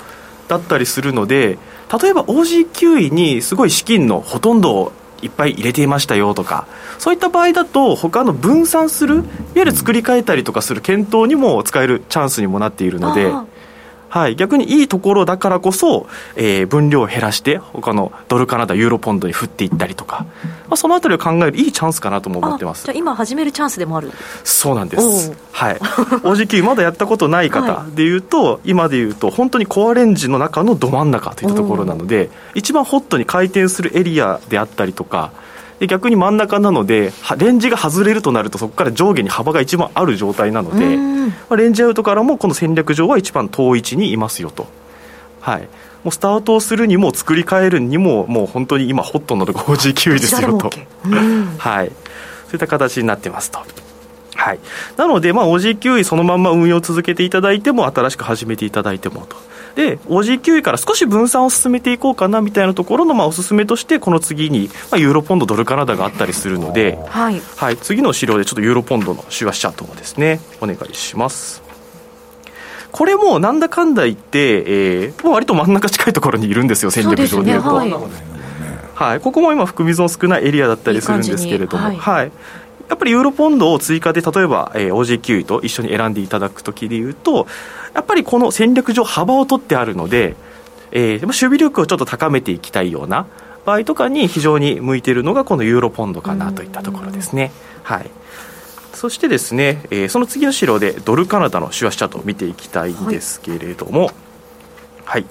[0.48, 1.58] だったりするので
[2.00, 4.92] 例えば OG9 位にすごい資金のほとんどを
[5.24, 6.68] いっぱい入れていましたよとか
[7.00, 9.26] そういった場合だと他の分散するいわ
[9.56, 13.32] ゆる作り変えたりとかする検討にも使えるチャンスにもなっているので。
[14.18, 20.26] はい、逆にいいところだからこそ、えー、分量を減らして他のドルカナダユーロポンドに振っていったりとか、
[20.68, 22.86] まあ、そのあたりを考えるいいチャンスかなとも思ってます。
[22.86, 24.12] じゃあ今始めるチャンスでもある？
[24.44, 25.32] そうなんです。
[25.52, 25.76] はい。
[25.76, 35.32] OG9 まだやったことない方 でいうと、はい、今でいうと本当にコアレンジの中のど真ん中といったところなので一番ホットに回転するエリアであったりとか
[35.80, 44.68] で逆に真ん中なのでレンジが外れるとなるとそこから上下に幅が一番ある状態なので、まあ、レンジアウトからもこの戦略上は一番遠い位置にいますよと。
[45.40, 45.62] はい、
[46.04, 50.70] もうスタートをするにも作り変えるにももう本当に今ホットなのが 5G9 位ですよと、
[51.58, 51.94] はい、そ
[52.50, 53.87] ういった形になってますと。
[54.38, 54.60] はい、
[54.96, 59.36] なので、まあ、OG9 位そのまま運用を続けていただいても新しく始めていただいてもと。
[59.76, 70.40] で OG9 位から少し分散を進めていこうかなみたいなところのまあおすすめとしてこの次に、まあ、ユーロポンドドルカナダがあったりするので、はい、はい、次の資料でちょっとユーロポンドの手話チャートをですね。
[70.62, 71.62] お願いします。
[72.92, 77.76] これもなんだかんだ言って、えー、割と真ん中近いところにいるんですよ戦略上でいうと。
[77.76, 77.94] はい。
[78.96, 81.98] はい、ここも今含み損少ないエリアだったりするんですけれども、いい。
[82.00, 82.32] はい、
[82.90, 87.48] やっぱりユーロポンドを追加で例えば、えー、OG9 位と一緒に選んでいただくときでいうと
[87.94, 90.36] やっぱりこの戦略上幅を取ってあるので、
[90.92, 93.26] えー、守備力をちょっと高めていきたいような
[93.66, 97.52] 場合とかに非常に向いているのがこのユーロポンドかなといったところですね。
[97.84, 98.10] はい、
[98.94, 104.12] そしてですね、えー、その次の資料でドルカナダの週足チャートを見ていきたいんですけれども、
[105.04, 105.26] はい、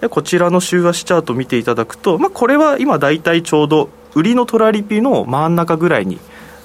[0.00, 6.18] はい、こちらの週足チャートを見ていただくと、まあ、これは今大体ちょうど売りのトラリピの真ん中ぐらいに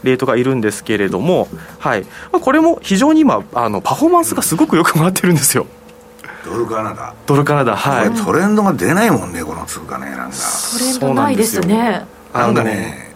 [0.04, 1.48] レートがいるんですけれども、
[1.80, 2.04] はい。
[2.32, 5.66] まあ、これも非常に今あのパフォーマンスがすごくよく回ってるんですよ。
[6.46, 7.14] ドルカナダ。
[7.26, 8.12] ドルカナダはい。
[8.12, 10.38] トレンドが出ないもんねこの通貨ねなんか。
[10.38, 12.06] トレンドないですね。
[12.34, 13.10] なんかね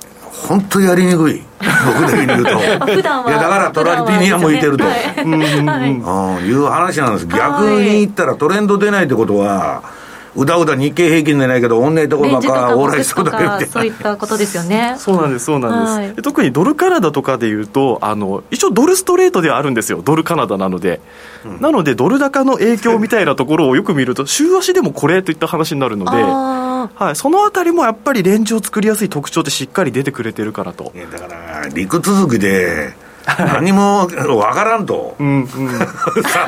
[0.48, 1.42] 本当やりにくい。
[1.86, 2.60] 僕的に言うと。
[2.86, 7.28] 普段はいやだからトラリピには向いてると、はい、うん、いう話なんです。
[7.28, 9.84] 逆に言ったらトレンド出ないってことは
[10.36, 14.96] うだうだ日経平均でないけど、同じところばっか往来そうだけどそういったことですよね。
[15.00, 15.98] そうなんです、そうなんです。
[15.98, 21.00] はい、特にドルカナダとかでいうと、あの一応ドルストレートではあるんですよ、ドルカナダなので。
[21.46, 26.12] うん、なので、ドル高の影響みたいなところをよく見ると、週足でもこれといった話になるので。
[26.96, 30.92] はい、そのあたりもやっぱりレンジを作りやすい特徴ってしっかり出てくれてるからと。
[31.12, 32.94] だから、陸続きで、
[33.26, 35.16] 何も分からんと。
[35.20, 35.48] うんうん、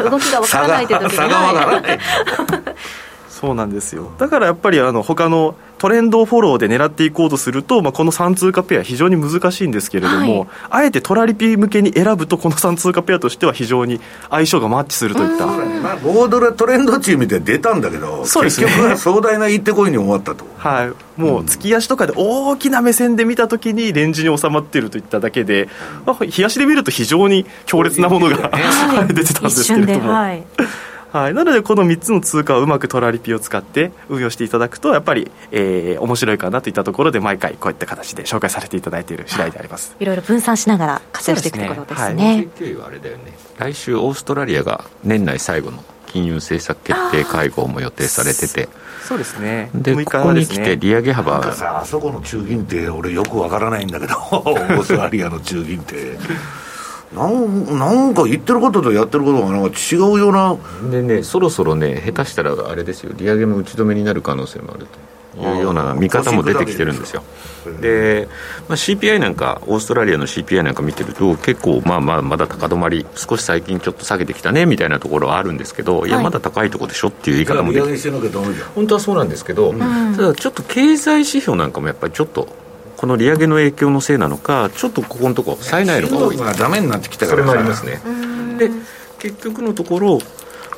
[0.09, 1.99] 動きが分からないって時差が分からない。
[3.35, 4.13] そうなんですよ。
[4.17, 20.85] だからやっぱりあの他のトレンドフォローで狙っていこうとすると、まあ、この3通貨ペア非常に難しいんですけれども、はい、あえてトラリピ向けに選ぶとこの3通貨ペアとしては非常に相性がマッチするといった、まあ、5ドルトレンドチームで出たんだけどそうです、ね、結局は壮大な行ってこいに終わったと、は
[21.17, 25.67] い、もう月足とかで大きな目線で見たときにレンジに収まっているといっただけで、
[26.05, 30.13] まあ、日足で見ると非常に強烈なものが、はい、出てたんですけれども。
[31.15, 42.45] はい、なのでこの3つの通貨をうまくトラリピを使って運用していただくとやっぱり、えー、面白いかなといったところで毎回こういった形で紹介されていただいている次第であります、い、ろいろ分散しながら活用していくところですね。
[42.45, 48.67] ですね、はい、あれだよね来週オーストラリアが年内最後の金融政策決定会合も予定されてて
[49.03, 53.85] そうですねで、ね、ここに来て利上げ幅がさあそこの中銀って俺よくわからない。
[53.85, 56.17] んだけどオーストラリアの中銀って
[57.15, 60.57] なんなんか言ってることとやってることがなんか違うような。
[60.91, 63.13] でねそろそろね下手したらあれですよ。
[63.15, 65.15] 利上げも打ち止めになる可能性もあると。
[65.37, 67.23] いうような見方も出てきてるんですよ。
[67.81, 68.27] で、
[68.69, 77.85] まあ、CPI なんかオーストラリアの CPI なんか見てると結構まあまあまだ高止まり少し最近ちょっと下げてきたねみたいなところはあるんですけど、はい、いやまだ高いところでしょっていう言い方もでき
[78.75, 82.47] 本当はそうなんですけど、うん、ただちょっと経済指標なんかもやっぱりちょっと
[82.97, 86.37] この利上げの影響のせいなのか、ちょっとここのところ、冴えないのが多い。
[86.37, 87.43] ダメになってきたから。
[87.43, 88.01] それもありますね。
[88.57, 88.71] で、
[89.19, 90.19] 結局のところ、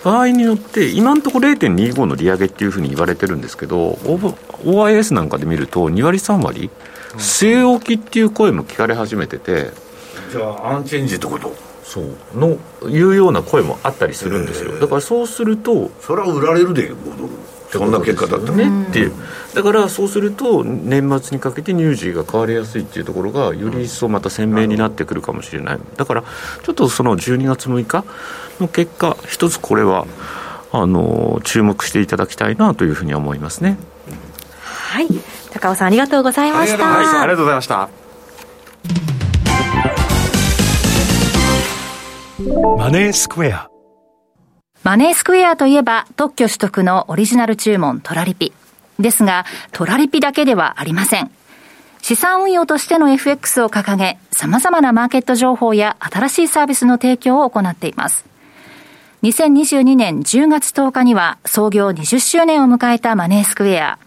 [0.04, 3.94] 場合によって、今のところ0.25の利上げっていうふうに言われてるんですけど、
[4.64, 6.70] OIS なんかで見ると、2割、3割、
[7.18, 9.72] 据え置きっていう声も聞かれ始めてて。
[10.32, 11.56] じゃあ、アンチェンジってこと？
[11.84, 12.16] そう。
[12.36, 12.58] の
[12.90, 16.92] いうような声もあったりするんですよ、だからそうすると、それは売られるで、
[17.78, 18.88] そんな結果だったね。
[18.90, 19.14] っていう
[19.54, 25.80] だからそうすると年末にかけて乳児が変わりやすいっていうところがより一層また鮮明になってくるかもしれない。
[25.96, 26.24] だから
[26.64, 28.04] ちょっとその12月6日
[28.60, 30.06] の結果一つこれは
[30.72, 33.78] あの注目していただきたいなというふうに思いますね。
[34.64, 35.08] はい。
[35.52, 37.22] 高尾さんありがとうございました。
[37.22, 37.90] ありがとうございました。
[42.78, 43.70] マネースクエア
[44.88, 48.54] マネースクエアといえば特許取得のオリジナル注文トラリピ。
[48.98, 51.30] ですが、トラリピだけではありません。
[52.02, 58.24] 資産運用としての FX を掲げ、様々なマーケット情報や新しいサービスの提供を行っています。
[59.24, 64.00] 2022年10月10日には創業20周年を迎えたマネースクエア。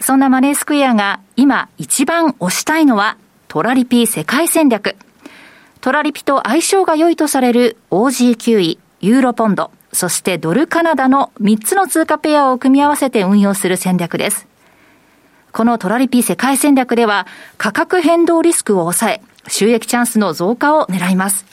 [0.00, 3.16] そんなマネースクエアが今一番推したいのは
[3.48, 4.96] トラリピ世界戦略。
[5.80, 14.46] トラリピと相性が良いとされる OG9 位、ユーロポンド、そしてドルカナダの3つの通貨ペアを組み合わせて運用する戦略です。
[15.52, 17.26] このトラリピ世界戦略では
[17.58, 21.44] 価格変動リスクを抑え、収益チャンスの増加を狙います。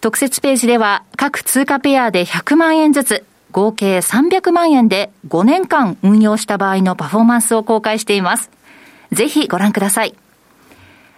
[0.00, 8.50] 特設ページでは各通貨ペアで100万円ずつ、合計300万円で5年間運用した場合のパフォーマンスを公開しています。
[9.12, 10.14] ぜひご覧ください。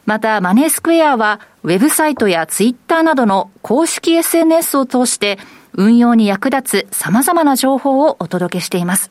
[0.05, 5.39] また、マネースクエアは、ウェブサイトやツイッターなどの公式 SNS を通して、
[5.75, 9.11] 運用に役立つ様々な情報をお届けしています。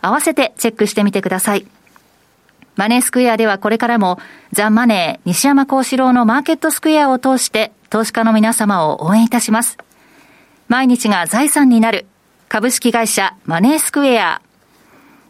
[0.00, 1.66] 合わせてチェックしてみてください。
[2.76, 4.18] マネースクエアではこれからも
[4.52, 9.78] ザ・マネー西山幸四郎のマーケットスクエアを通して投資家の皆様を応援いたします。
[10.68, 12.06] 毎日が財産になる
[12.48, 14.40] 株式会社マネースクエア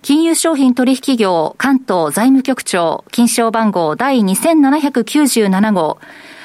[0.02, 5.98] 金融商品取引業関東財務局長金賞番号第2797号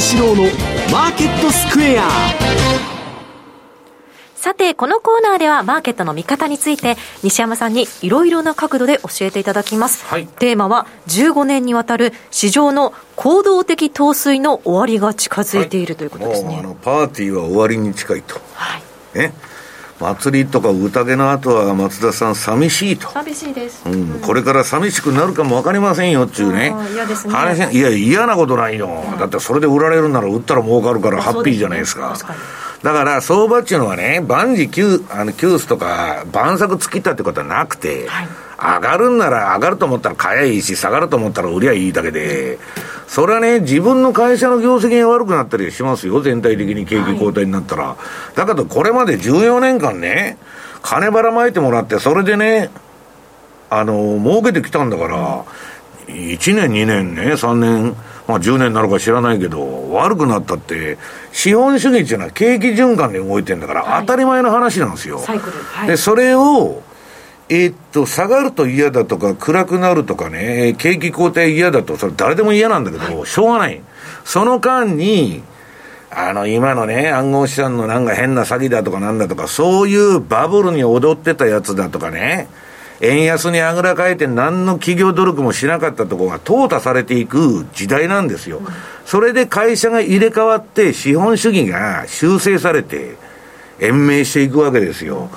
[0.00, 0.42] 西山幸四郎の
[0.90, 2.08] マーケットスクエア
[4.34, 10.06] さて、このコーナーではマーケットの見方について西山さんにいろいろな角度で教えていただきます。
[10.06, 16.62] はい、テーマは15年にわたる市場の行動的陶酔の終わりが近づいているということですね。
[16.82, 18.40] パーティーは終わりに近いと。
[18.54, 18.78] は
[19.14, 19.18] い。
[19.18, 19.34] ね。
[20.00, 23.10] 祭りとか宴の後は松田さん寂しいと。
[23.10, 26.74] 寂しいです、うん、うん、これから寂しくなるかも分かりませんよっちゅうね。
[26.94, 27.34] 嫌ですね。
[27.72, 32.18] いや嫌なことないよ、うん、だってそれで売られるなら売ったら儲かるからハッピーじゃないですか、ね、
[32.82, 38.28] だから相場っていうのはね万事休あの休スとか万策尽きたってことはなくて、はい
[38.60, 42.58] 上がるんなら上がると思ったら買えばいいし、下がると思ったら売りゃいいだけで、
[43.08, 47.84] それはね、自分の会社の業績が悪くなったりしますよ、全体的に景気後退になったら。
[47.84, 47.96] は
[48.34, 50.36] い、だけど、これまで14年間ね、
[50.82, 52.70] 金ばらまいてもらって、それでね、
[53.70, 55.44] あの、儲けてきたんだから、
[56.08, 57.96] 1年、2年ね、3年、
[58.30, 60.98] まあ10年なのか知らないけど、悪くなったって、
[61.32, 65.18] 資本主義っていうのは景気循環で動いてるんだから、当たり前の話なんですよ。
[65.18, 66.82] はい、で、それを、
[67.48, 73.80] えー、っと、下がると嫌だとか、暗くなるとかね、景気後退嫌だと、それ誰でも嫌なんだけど、はい、しょうがない。
[74.24, 75.42] その間に、
[76.12, 82.48] あの、今のね、暗号資産のなんか変な詐欺だとかなんだとか、そういうバブルに踊ってたやつだとかね、
[83.00, 88.60] 円安にあぐらかいて何の企業努力もしなかったところが淘汰されていく時代なんですよ。
[89.06, 93.16] それで会社が入れ替わって資本主義が修正されて
[93.80, 95.30] 延命していくわけですよ。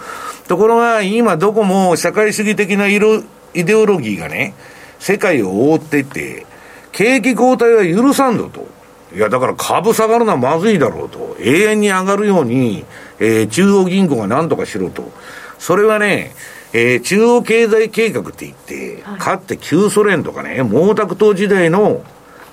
[0.48, 4.54] ところが、今どこも社会主義的なイデオロギーがね、
[5.00, 6.46] 世界を覆っていて、
[6.92, 8.68] 景気後退は許さんぞと。
[9.16, 11.38] いや、だから株下がるのはまずいだろうと。
[11.40, 12.86] 永遠に上がるように、
[13.20, 15.12] えー、中央銀行が何とかしろと。
[15.60, 16.36] それはね、
[16.74, 22.04] えー、中央経済計画って言って、はい、かって旧ソ連とかね、毛沢東時代の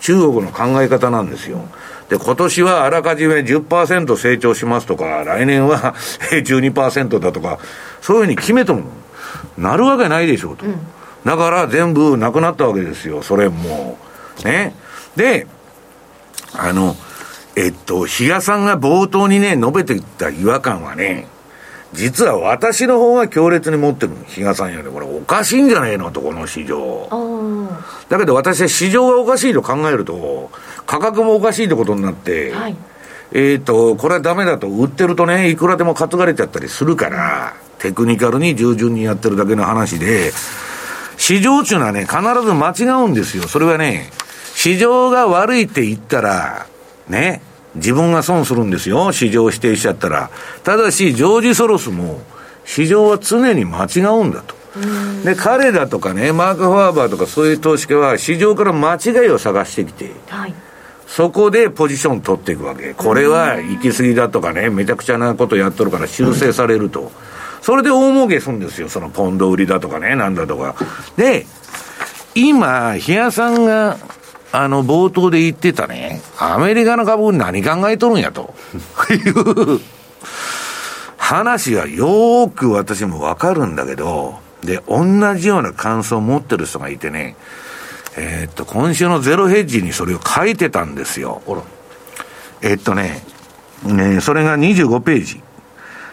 [0.00, 1.66] 中国の考え方なんですよ。
[2.10, 5.94] で、今年はあらかじめ10%成長しますとか、来年は
[6.32, 7.58] 12%だとか、
[8.02, 8.82] そういうふうに決めても、
[9.56, 10.66] なるわけないでしょうと。
[10.66, 10.80] うん、
[11.24, 13.96] だから全部なくなったわけですよ、それも。
[14.44, 14.74] ね。
[15.16, 15.46] で、
[16.52, 16.96] あの、
[17.56, 21.26] えっと、比嘉さんが冒頭にね、述べていた違和感はね、
[21.92, 27.08] 実は私の方が強烈に持ってる比嘉さんより、これおかしいんじゃねえのと、この市場。
[28.08, 30.50] だけど私は市場がおかしいと考えると、
[30.86, 32.76] 価格もおかしいってことになって、はい、
[33.32, 40.32] えっ、と、これはダメだと、売ってるとね、いくらでも担がれちゃったりするから、テクニカルに従順にやってるだけの話で、
[41.16, 43.44] 市場っていうのはね、必ず間違うんですよ。
[43.44, 44.10] それはね、
[44.54, 46.66] 市場が悪いって言ったら、
[47.08, 47.42] ね、
[47.74, 49.12] 自分が損するんですよ。
[49.12, 50.30] 市場を否定しちゃったら。
[50.64, 52.20] ただし、ジョージ・ソロスも、
[52.64, 54.54] 市場は常に間違うんだと。
[55.24, 60.54] で、彼らとかね、マーク・ファーバーとかそういう投資家は、市場から間違いを探してきて、はい、
[61.06, 62.94] そこでポジション取っていくわけ。
[62.94, 67.10] これは行き過ぎだとかね、めちゃくちゃなことやっとるから修正されると。
[67.62, 68.88] それで大儲けするんですよ。
[68.88, 70.76] そのポンド売りだとかね、なんだとか。
[71.16, 71.46] で、
[72.34, 73.96] 今、比嘉さんが
[74.52, 78.54] あの、冒頭で言ってたね、アメリカの株何考えとるんやと
[79.10, 79.80] いう
[81.16, 87.36] 話がよーく私もわかるんだけど、で、同じような感想を持ってる人がいてね、
[88.16, 91.40] えー、っと、今週のゼロヘッジにそれを書いてたんですよ。
[92.60, 93.22] えー、っとね、
[93.84, 95.40] ね、それが25ページ。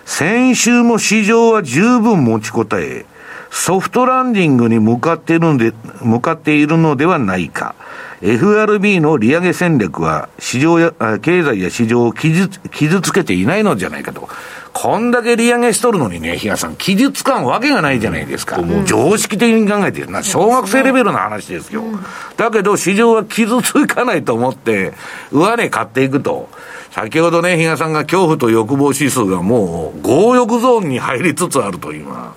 [0.05, 3.05] 先週も市場は十分持ちこたえ、
[3.49, 7.75] ソフトランディングに向かっているので、向かっているのではないか。
[8.21, 10.91] FRB の利上げ戦略は市場や、
[11.21, 14.27] 経済や市場を傷傷つけていないのじゃないかと。
[14.73, 18.57] こんだけ利上げしとるのにね、比嘉さん、傷つかんわけがないじゃないですか。
[18.57, 21.81] うん、常識的に考えてな、小学生レベルの話ですよ。
[21.81, 21.99] うん、
[22.37, 24.93] だけど、市場は傷つかないと思って、
[25.31, 26.49] 上値買っていくと。
[26.91, 32.33] 先ほどね、比嘉さんが恐怖と欲望指数がもう、強欲ゾーンに入りつつあるというのは、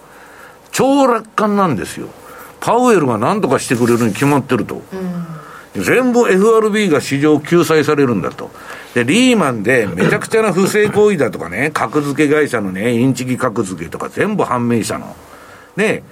[0.72, 2.08] 超楽観なんですよ。
[2.60, 4.82] パウエルが何とかしてくれるに決まってると。
[4.92, 5.39] うん
[5.74, 8.50] 全部 FRB が市場救済されるんだと。
[8.94, 15.14] で、リーマンでめちゃくちゃな不正行為だとかね、 格付け会社のね、インチキ格付けとか全部判明したの。
[15.76, 16.02] で、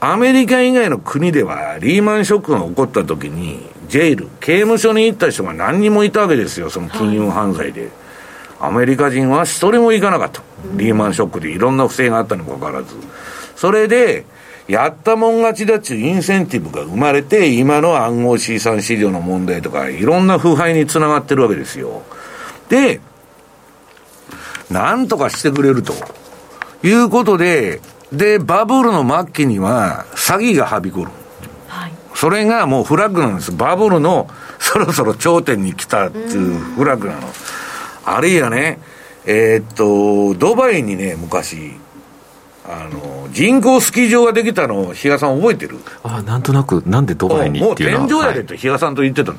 [0.00, 7.90] アメリカ以外の国では、リーマンショックが起こった時に、ジェイル、刑務所に行った人が何人もいたわけですよ、その金融犯罪で。
[8.60, 10.42] アメリカ人は一人も行かなかった。
[10.76, 12.94] リーマンショックでいろんな不正があったにもかかわらず。
[13.56, 14.24] それで、
[14.66, 22.02] やったもん勝ちだっちゅうインセンティブが生まれて、今の暗号資産市場の問題とか、いろんな腐敗につながってるわけですよ。
[22.68, 23.00] で、
[24.70, 25.92] なんとかしてくれると
[26.82, 27.80] いうことで、
[28.10, 31.10] で、バブルの末期には詐欺がはびこる。
[31.68, 33.52] はい、それがもうフラッグなんです。
[33.52, 37.20] バブルのそろそろ頂点に来たっていうフラッグなの。
[38.06, 38.78] あるいはね、
[39.26, 41.72] えー、っと、ドバイにね、昔、
[42.66, 45.78] あの、人工スキー場ができたのを比嘉さん覚えてる？
[46.02, 48.00] あなんとなく、なんでドバイにっていうのは。
[48.02, 49.38] もう天井やでって比嘉さんと言ってたの。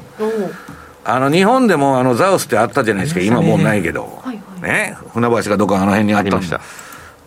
[1.03, 4.21] あの、日本でもあの、ザウスってあったじゃないですか、今もうないけど。
[4.23, 6.61] はいはい、ね、船橋がどこかあの辺にあったんだ。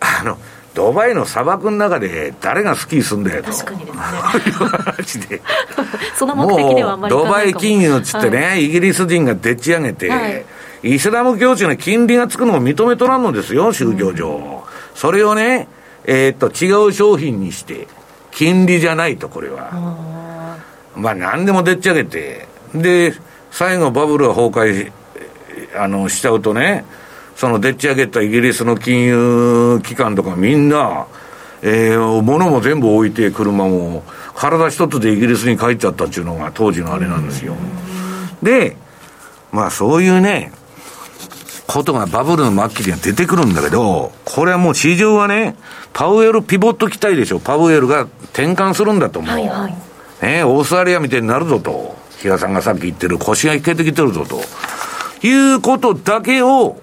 [0.01, 0.39] あの、
[0.75, 3.51] ドバイの砂漠の中で誰がスキーすんだよと。
[3.51, 4.03] 確かにですね。
[4.05, 5.43] 話で。
[6.15, 10.45] その目的ではあんまりドバイ金融っつってね、はい、イギリス人がでっち上げて、はい、
[10.85, 14.37] イスラム教地の金利がつくのを認めとらんのですよ、宗教上。
[14.37, 14.61] うん、
[14.95, 15.67] それをね、
[16.11, 17.87] えー、っと、違う商品にして、
[18.31, 20.57] 金利じゃないと、これは。
[20.97, 23.13] まあ、何でもでっち上げて、で、
[23.51, 24.93] 最後バブルが崩壊、
[25.77, 26.87] あの、しちゃうとね、
[27.37, 31.07] そのでっち上げたイギリスの金融機関とかみんな、
[31.61, 34.03] えー、物も全部置いて、車も、
[34.35, 37.55] 体一つでイギリスに帰っちゃったっていうのが当時のあれなんですよ。
[38.43, 38.79] で、
[39.53, 40.53] まあそういうね、
[41.69, 45.55] ことがバブルの末期には出てくるんだけど、これはもう市場はね、
[45.93, 47.41] パウエルピボット期待でしょ。
[47.41, 49.31] パウエルが転換するんだと思う。
[49.31, 49.77] はいはい、
[50.23, 51.95] ねオーストラリアみたいになるぞと。
[52.23, 54.41] 比嘉さんがさっき言ってる腰が引けてきてるぞと。
[55.27, 56.81] いうことだけを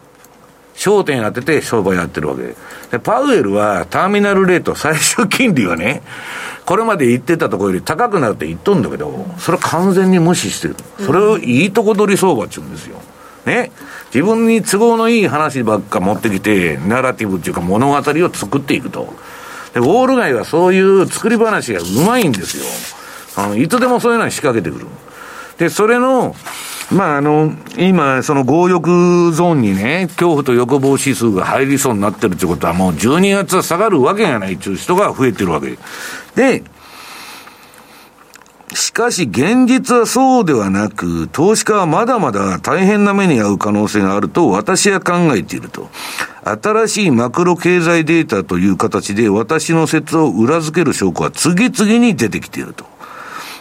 [0.76, 2.44] 焦点当てて商売やってるわけ
[2.92, 3.00] で。
[3.00, 6.04] パウエルはターミナルレート、最終金利はね、
[6.68, 10.76] これまで言ってたところより高くなるって言っとんだけど、それは完全に無視してる。
[11.00, 12.98] それをいいとこ取り相場って言うんですよ。
[13.46, 13.72] ね。
[14.14, 18.02] 自分に都合のいい話ばっか持ってきて、ナラティブっていうか物語を
[18.34, 19.14] 作っていくと。
[19.74, 22.64] で、ウォール街はそういう作り話がうまいんですよ。
[23.44, 24.88] あの、いつでもそういうのに仕掛けてくる。
[25.58, 26.36] で、それの、
[26.92, 35.78] まあ、あの、今、その強欲ゾーンにね、恐怖と欲望指数が入りそうになってるってことは、もう12月は下がるわけがないっていう人が増えてるわけ。
[36.36, 36.64] で、
[38.76, 45.90] しかし現実はそうではなく、投資家はまだまだ大変な目に遭う可能性があると私は考えていると。
[46.44, 52.86] 新しいマクロ経済データという形で私の説を裏付ける証拠は次々に出てきていると。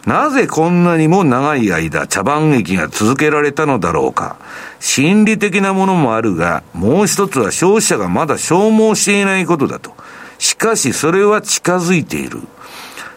[0.05, 4.36] なぜこんなにも長い間茶番劇が続けられたのだろうか。
[4.81, 9.95] 心理的なものもあるが、もう一つは消費者がまだ消耗していないことだと。
[10.39, 12.41] しかしそれは近づいている。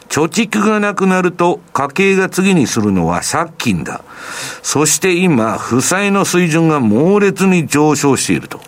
[0.10, 4.02] 貯蓄がなくなると家計が次にするのは借金だ。
[4.64, 8.60] そして今、負債の水準が猛烈に上昇していると。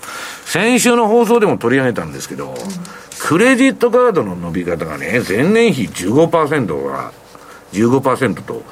[0.46, 2.56] 先週の放送でも取り上げたんですけど、
[3.20, 7.12] クレジットカードの伸び方がね、前年比15%が
[7.74, 8.64] 15%と、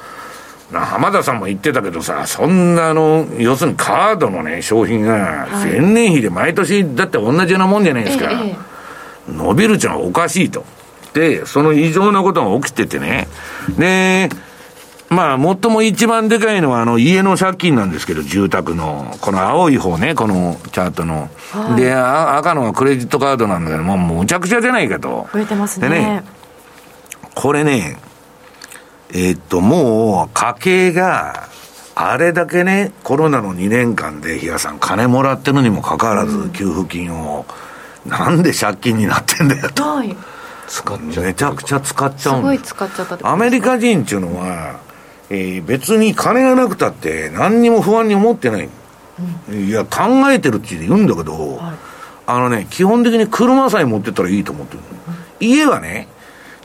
[0.72, 8.30] 浜田さんも言ってたけどさ、そんなあの、要するにカードのね、商品が前年比で毎年だって同じようなもんじゃないですか。
[9.28, 10.64] 伸びるっていうのはおかしいと。
[11.18, 13.28] で、その異常なことが起きててね。
[13.76, 14.28] で、
[15.10, 21.30] まあ、最も一番でかいのは、あの、家の借金なんですけど、住宅の、この青い方ね、このチャートの。
[21.50, 25.26] はい、で、赤のはクレジットカードなんだけど、もうむちゃくちゃじゃないかと。
[25.32, 25.88] 増えてますね。
[25.88, 26.24] でね、
[27.34, 27.98] これね、
[29.10, 31.48] えー、っと、もう、家計が、
[31.94, 37.46] あれだけね、コロナの2年間で、比嘉さん、金もらってるにもかかわらず、給付金を、
[38.06, 39.82] なんで借金になってんだよと。
[39.82, 40.14] はい。
[40.68, 44.80] 使っちゃめちゃくちゃ使っちゃうんすごい使っちゃったアメリカ人っていうのは、
[45.30, 48.68] えー、別に金がなくたって何にも不安に思ってない、
[49.50, 51.76] うん、いや考えてるって言うんだけど、はい、
[52.26, 54.80] あのね基本的に車さえ持ってったらいいと思ってる、
[55.40, 56.08] うん、家はね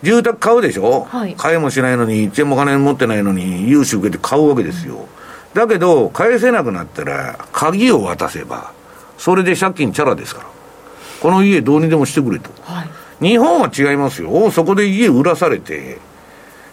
[0.02, 5.08] 住宅買うでしょ、はい、買えもしないのに1円も金持ってないのに融資受けて買うわけですよ、うん、
[5.54, 8.74] だけど返せなくなったら鍵を渡せば
[9.18, 10.54] それで借金チャラですから。
[11.24, 14.52] この家どうにでもしてくれと、はい日本は違いますよ。
[14.52, 15.98] そこで家売らされて、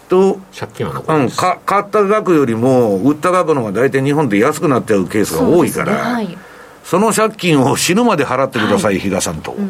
[0.09, 6.13] と、借金は残うん、か買った額よりも、売った額の方が大体日本で安くなっちゃうケースが多いから、そ、ね。
[6.13, 6.37] はい、
[6.83, 9.69] その借金を死ぬまで払ってください、はい、比嘉さんと、うん、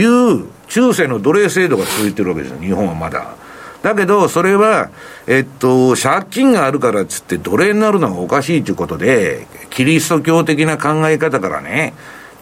[0.00, 3.34] いう中世の奴隷制度が続いてるわけですよ、日本はまだ。
[3.82, 4.88] だけど、それは、
[5.26, 11.92] えっと、借金があるからっつって奴隷になるのはおかしいということで、キリスト教的な考え方からね、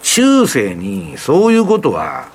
[0.02, 2.28] 中世にそういうことは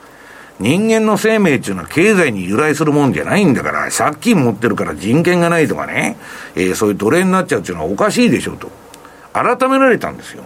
[0.61, 6.17] 人間の生命っていうのは経済に由来するもんじゃないんだから、借金持ってるから人権がないとかね、
[6.55, 8.69] えー、そういう奴隷になっちゃうっていうのはおかしいでしょと。
[9.33, 10.43] 改められたんですよ。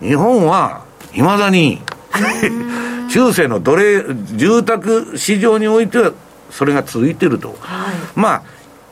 [0.00, 0.84] 日本は、
[1.14, 1.80] いまだに
[3.10, 4.04] 中世の奴隷、
[4.36, 6.12] 住宅市場においては、
[6.50, 7.56] それが続いてると。
[7.60, 8.42] はい、まあ、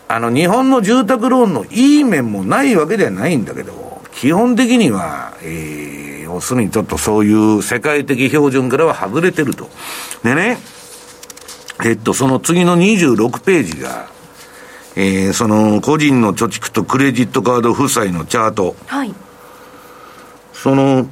[0.08, 9.70] あの、日本の住宅ローンのいい面もないわけではないんだけど、基本的には、えー、要するにちょっとそういう世界的標準からは外れてると。
[10.24, 10.58] でね、
[11.84, 14.08] えっと、その次の26ページが、
[14.96, 18.74] えー、その個人の貯蓄とクレジットカード負債のチャート。
[18.86, 19.14] はい。
[20.52, 21.04] その、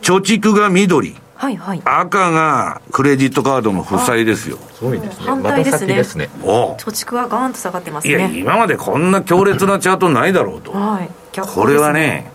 [0.00, 1.16] 貯蓄が緑。
[1.34, 4.58] はいはい、赤がクレジットカードの負債ですよ。
[4.74, 5.24] すごいですね。
[5.26, 5.94] 反対ですね。
[5.96, 8.14] ですね貯蓄はガーンと下がってますね。
[8.14, 10.70] いや、今までこんな強烈なチャートないだろうと。
[10.70, 11.10] はい。
[11.40, 12.31] これはね、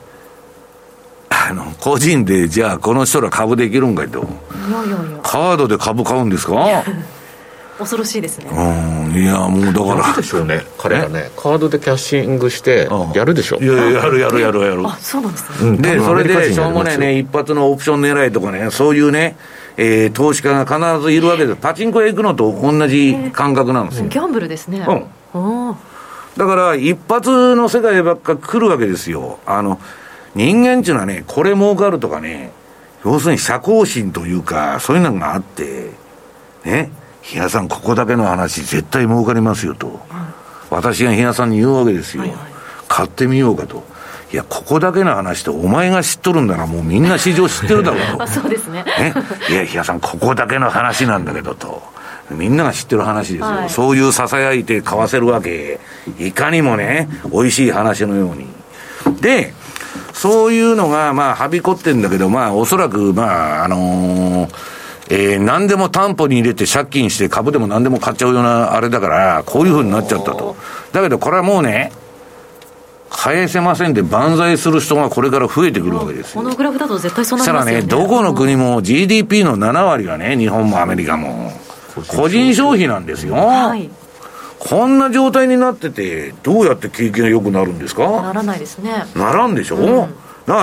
[1.49, 4.19] あの、個人で、じゃあこの人ら株できるんかいと。
[4.19, 5.19] いやいやいや。
[5.23, 6.55] カードで株買うんですか？
[7.77, 8.49] 恐ろしいですね。
[8.51, 10.07] うん、いや、もうだから。
[10.07, 11.29] やるでしょうね、彼らね。
[11.37, 13.57] カードでキャッシングして、やるでしょ。
[13.57, 14.81] いややるやるやるやる。
[14.83, 15.77] あ、そうなんですね。
[15.77, 19.35] で、それで、しょうもないね、一発のオプション狙いとかね、そういうね、
[19.77, 21.59] えー、投資家が必ずいるわけです。
[21.61, 24.05] パチンコへ行くのと同じ感覚なんですよ。
[24.07, 24.83] ギャンブルですね。
[25.35, 25.75] うん。
[26.35, 29.37] だから、一発の世界ばっか来るわけですよ。
[29.45, 29.79] あの、
[30.37, 32.51] 人間っていうのはね、これ儲かるとかね、
[33.03, 35.89] 要するに社交心というか、そういうのがあって、
[36.63, 36.91] ね、
[37.23, 39.99] 日野さん、ここだけの話、絶対儲かりますよと、
[40.69, 42.39] 私が日野さんに言うわけですよ、はいはい、
[42.87, 43.83] 買ってみようかと。
[44.31, 48.27] いや、ここだけの話ってお前が知っとるんだらもうみんな市場知ってるだろうと。
[48.29, 48.83] そうですね。
[48.83, 49.13] ね。
[49.49, 51.81] いや、日野さん、ここだけの話なんだけどと。
[52.29, 53.45] みんなが知ってる話ですよ。
[53.45, 55.79] はい、そういう囁いて買わせるわけ。
[56.19, 58.47] いかにもね、美味しい話のように。
[59.21, 59.53] で、
[60.17, 64.77] そういうのが、まあ、はびこってんだけど、まあ、おそらく、まあ、あのー
[65.09, 70.55] えー、何でも担保に入れて借金して株でも何でも買っちゃうようなあれだから、こういうふうになっちゃったと。
[70.91, 71.91] だけどこれはもうね、
[73.09, 76.41] 返せませんで万歳する人がこれから増えてくるわけですよ。
[76.41, 77.81] このグラフだと絶対そうなりますよね。
[77.81, 81.53] したらね、どこの国も GDP の7割がね、日本もアメリカも、
[82.07, 83.35] 個人消費なんですよ。
[83.35, 83.89] はい。
[84.59, 88.09] こんな状態になってて、どうやって景気が良くなるんですか？
[88.21, 89.05] ならないですね。
[89.15, 90.11] ならんでしょ、うん、だか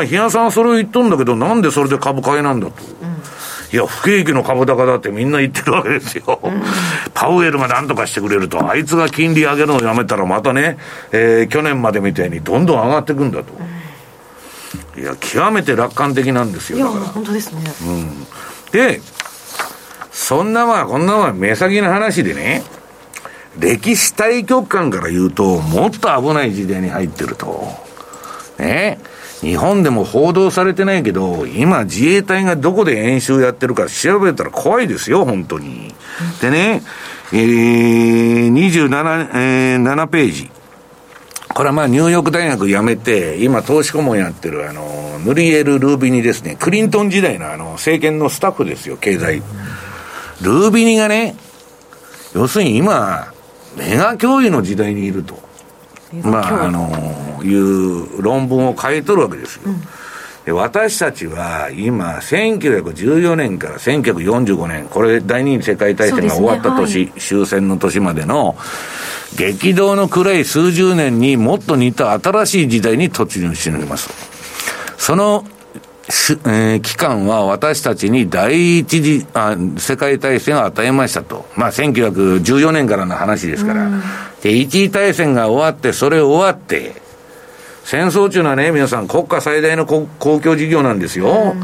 [0.01, 2.73] ら日野さんはそれを言っとんだけど、なんでそれで株買いなんだと？
[2.83, 3.15] うん
[3.73, 6.39] いや、不景気の株高だってみんな言ってるわけですよ。
[6.45, 6.63] うん、
[7.13, 10.79] パウエルが何とかしてくれると、あいつが金利上げるのをやめたらまたね、
[11.11, 13.53] えー、去年までみたいにどんどん上がっていくんだと。
[14.97, 16.79] うん、いや、極めて楽観的なんですよ。
[16.79, 17.63] いや、本当ですね。
[17.85, 18.27] うん。
[18.71, 19.01] で、
[20.13, 22.63] そんなまあ、こんなまあ、目先の話でね、
[23.59, 27.65] 歴史対局観から言うと、もっと危ない時代に入ってると。
[28.59, 28.99] ね。
[29.41, 35.95] 日本でも報道されてないけど、今自衛隊がどこで演習やってるか調べたら怖いですよ、本当に。
[36.41, 36.83] でね、
[37.33, 40.51] えー、27、えー、7ページ。
[41.49, 49.43] これはまあニューヨーク大学辞めて、今投資顧問やってるあの、ヌリエル・ルービニですね、クリントン時代のあの、政権のスタッフですよ、経済。
[50.41, 51.37] ルービニがね、
[52.35, 53.34] 要するに今、
[53.77, 55.43] メガ教諭の時代にいると。
[56.23, 59.63] まあ、あのいう論文を書いとるわけですよ。
[59.67, 59.83] うん
[60.45, 68.55] で私たちは今、1914年から1945年、これ、第二次世界大戦が終わった年、ねはい、終戦の年までの、
[69.37, 74.11] 激動の暗い数十年にもっと似た新しい時代に突入しております。
[74.99, 75.47] その、
[76.07, 81.47] えー、期間は私たちに第一次あ世界大戦を与えましたと。
[81.57, 83.91] まあ、1914年からの話ですから。
[84.43, 87.01] で、一次大戦が終わって、それ終わって、
[87.85, 91.55] 戦争中はね、皆さん、国家最大の公共事業なんですよ。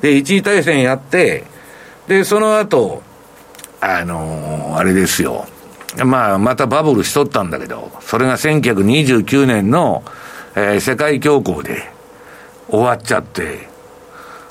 [0.00, 1.44] で、一次大戦やって、
[2.06, 3.02] で、その後、
[3.80, 5.46] あのー、あれですよ。
[6.04, 10.04] まあ、またバブルしとったんだけど、それが1929年の、
[10.54, 11.82] えー、世界恐慌で
[12.68, 13.67] 終わっちゃって、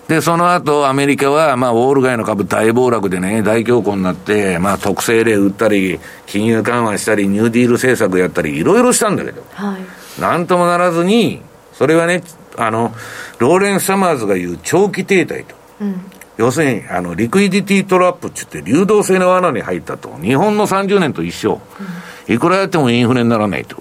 [0.07, 11.41] で、その後、アメリカは、まあ、ウォール街の株大暴落でね、大恐慌になって、まあ、特性例売ったり、金融緩和したり、ニューディール政策やったり、いろいろしたんだけど、はい、なんともならずに、
[11.73, 12.23] それはね、
[12.55, 12.93] あの、
[13.39, 15.55] ローレン・サマーズが言う長期停滞と。
[15.81, 16.01] うん、
[16.37, 20.17] 要するに、あの、リクイディティトラップって言って、流動性の罠に入ったと。
[20.21, 21.59] 日本の30年と一緒。
[22.27, 23.75] うん、いくらやってもインフレにならないと。
[23.77, 23.79] い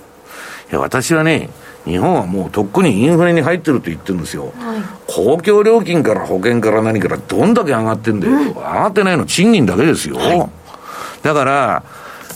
[0.74, 1.50] や、私はね、
[1.86, 10.50] 日本はもうとっくにインフレに入ってると言ってるんですよ、はい、公共料金から保険から何からどんだけ上がってんだよ、うん、上がってないの賃金だけですよ、はい、
[11.22, 11.84] だから、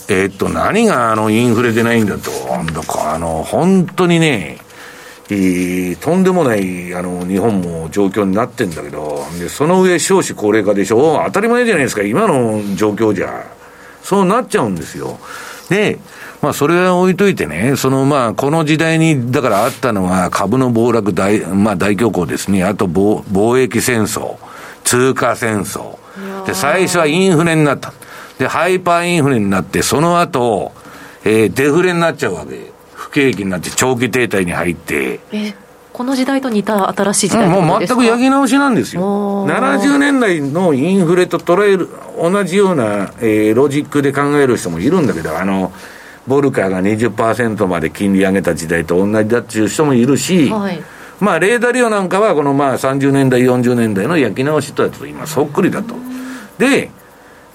[0.07, 4.57] えー、っと、何があのインフレでないんだと、なんだか、あの、本当にね、
[5.29, 13.45] えー、とんでもないあの日本も状況になってんだけど、でその上、少子高齢化でしょ、当たり前じゃないですか、今の状況じゃ、
[14.03, 15.17] そうなっちゃうんですよ。
[15.71, 15.99] で、
[16.41, 22.65] まあ、それは置いといてね、そのまあ、この時代に、だからあったのは株の暴落大、まあ、大恐慌ですね。
[22.65, 24.35] あと貿、貿易戦争、
[24.83, 25.95] 通貨戦争。
[26.45, 27.93] で、最初はインフレになった。
[28.37, 30.73] で、ハイパーインフレになって、その後、
[31.23, 32.69] えー、デフレになっちゃうわけ。
[32.93, 35.21] 不景気になって長期停滞に入って。
[35.31, 35.53] え
[35.93, 39.45] この時代と似た新しい時代、うん、もう全く焼き直しなんですよ。
[39.47, 41.89] 70年代のインフレと捉える、
[42.19, 45.71] 同じような、えー、ロジックで考える人もいるんだけど、あの、
[46.27, 50.81] ボルカーが20%まで金利上げた時代と同じだっていう人もいるし、はい、
[51.19, 55.95] まあ、レーダーリオなんかは、このまあ30年代、40年代の焼き直しとやつと今、そっくりだと。
[56.57, 56.89] で、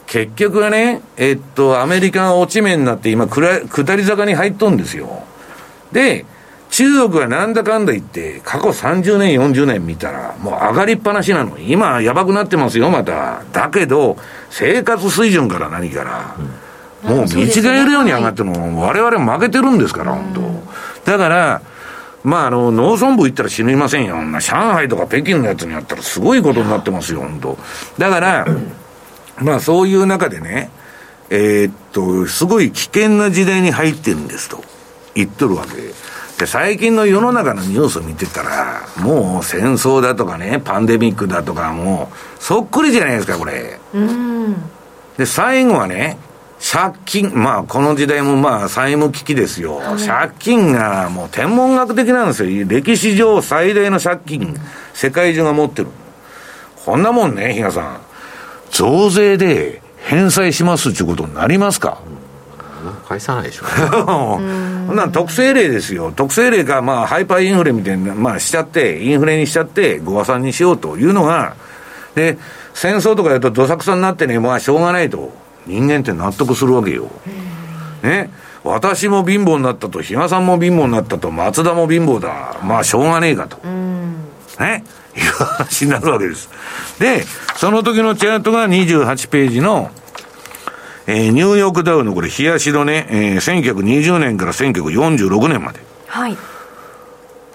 [0.07, 5.25] 結局はね、えっと、アメリカが落ち目になって、今、下り坂に入っとんですよ。
[5.91, 6.25] で、
[6.77, 11.57] 中国はなんだかんだ言って、過去30年、40年見たら、もう上がりっぱなしなの。
[11.57, 13.45] 今、やばくなってますよ、また。
[13.51, 14.19] だけど、
[14.51, 16.37] 生活水準から何から、
[17.03, 20.35] うん、もう見違えるように上がってるの、我々負けてるんですから、本
[21.07, 21.11] 当。
[21.13, 21.63] だから、
[22.25, 24.17] まあ、あの、農村部行ったら死にませんよ。
[24.17, 27.59] 上海とか北京のやつにやったらすごいことになってますよ、本当。
[27.97, 28.47] だから、
[29.39, 30.69] まあ、そういう中でね、
[31.31, 34.63] えー、っと、すごい危険な時代に入ってるんですと
[35.15, 36.06] 言っとるわけ。
[36.39, 43.79] で、最近の世の中のニュースを見てたら、もう戦争だとかね、パンデミックだとか、もう、そっくりじゃないですか、これ。
[43.95, 44.55] うん。
[45.17, 46.19] で、最後はね、
[46.61, 49.81] 借金、まあ、この時代もまあ、債務危機ですよ。
[50.07, 52.67] 借金がもう天文学的なんですよ。
[52.69, 54.55] 歴史上最大の借金、
[54.93, 55.89] 世界中が持ってる。
[56.85, 58.01] こんなもんね、比嘉さん。
[58.71, 61.99] 増税で返済しますっていうことになりますか？
[63.09, 63.73] 返さないでしょう、ね、
[64.87, 66.13] そんな特性例ですよ。
[66.15, 71.55] 特性例が、まあ、ハイパーインフレみたいな、まあ、しちゃって、インフレにしちゃって、ご破産にしようというのが、
[72.15, 72.39] で、
[72.75, 75.33] 戦争とかやるとどさくさになってね、まあ、しょうがないと。
[75.67, 77.11] 人間って納得するわけよ。
[78.03, 78.31] ね。
[78.63, 82.57] 私も貧乏になったと、比嘉さんも貧乏になったと、松田も貧乏だ。
[82.63, 83.59] まあ、しょうがねえかと。
[84.59, 84.85] ね。
[85.17, 86.49] いう話になるわけです。
[86.99, 87.25] で、
[87.57, 89.91] その時のチャートが28ページの、
[91.07, 95.81] えー、ニューヨークダウのこれ、冷やしのね、えー、1920年から1946年まで。
[96.07, 96.37] はい。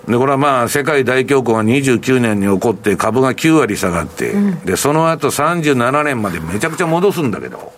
[0.08, 7.74] で、これはまあ、世界大恐慌が29年に起こって、株が9割下がって、うん、で、その後37年までめちゃくちゃ戻すんだけど、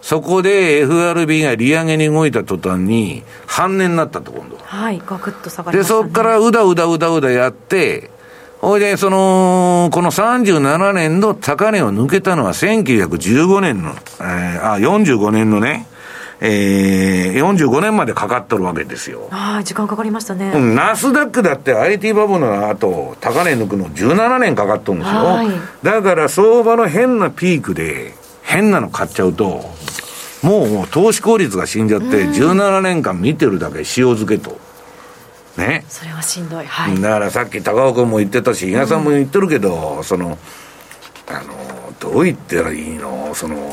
[0.00, 4.62] そこで FRB が利上げに動いた途端に、半値になったと、今度は。
[4.64, 8.10] はい、ガクッと下がりました、ね、で、そこからうだうだうだうだやって、
[8.60, 15.86] ほいで、その、この37年の高値を抜けたのは1915年の、えー、あ、45年のね、
[16.42, 19.28] えー、45年までかかっとるわけですよ。
[19.30, 20.52] ああ、時間かかりましたね。
[20.54, 25.38] うん、ナスダックだって IT バブルの後、高値抜くの17年かかっとるんですよ。
[25.82, 29.70] だから相場の変なピークで、変なの買っちゃうと、
[30.42, 34.58] もうもう投資効率が死んじゃって、17年間見てるだけ塩漬けと。
[35.56, 35.84] ね。
[35.88, 36.66] それはしんどい。
[36.66, 37.00] はい。
[37.00, 40.38] だからさっき高尾君も言ってたし、比嘉さんも言ってるけど、うん、その、
[41.28, 43.34] あの、どう言ったらいいの？
[43.34, 43.70] その、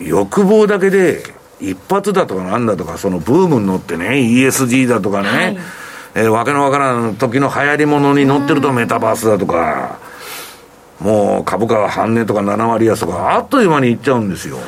[0.00, 1.22] 欲望だけで、
[1.60, 5.58] 一発だとかなんだとか、そのブームに乗ってね、ESG だとかね、はい、
[6.16, 10.00] えー、わけのわからん時の流行りものに乗ってるとメタバースだとか、
[10.98, 14.58] もう株価は半値とか7割安とか、あっという間にいっちゃうんですよ。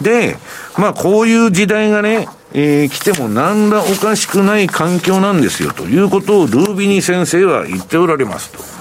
[0.00, 0.36] で、
[0.76, 8.76] まあこういう時代がね、えー、来ても何らおかしくない環境なんですよということをルービニ先生は言っておられますと。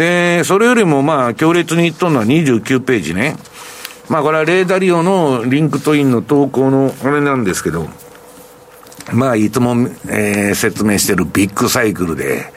[0.00, 3.36] で、それよりもまあ強烈に言っとるのは29ページね。
[4.08, 7.88] まあこれはレイ・ダリオの LinkedIn の投稿のあれなんですけど、
[9.12, 9.72] まあいつも、
[10.08, 12.52] えー、説明してるビッグサイクルで、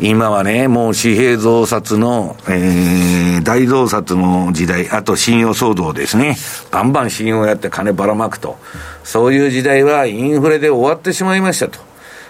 [0.00, 6.36] 今はね、もう紙幣増刷の、えー、大増刷の時代、あと信用騒動ですね。
[6.70, 8.58] バンバン信用やって金ばらまくと。
[9.04, 11.78] そういう時代はインフレで終わってしまいましたと。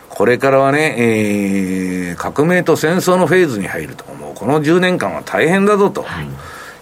[0.08, 4.04] これからはね、えー、革命と戦争のフェーズに入ると。
[4.14, 6.02] もうこの10年間は大変だぞと。
[6.02, 6.22] は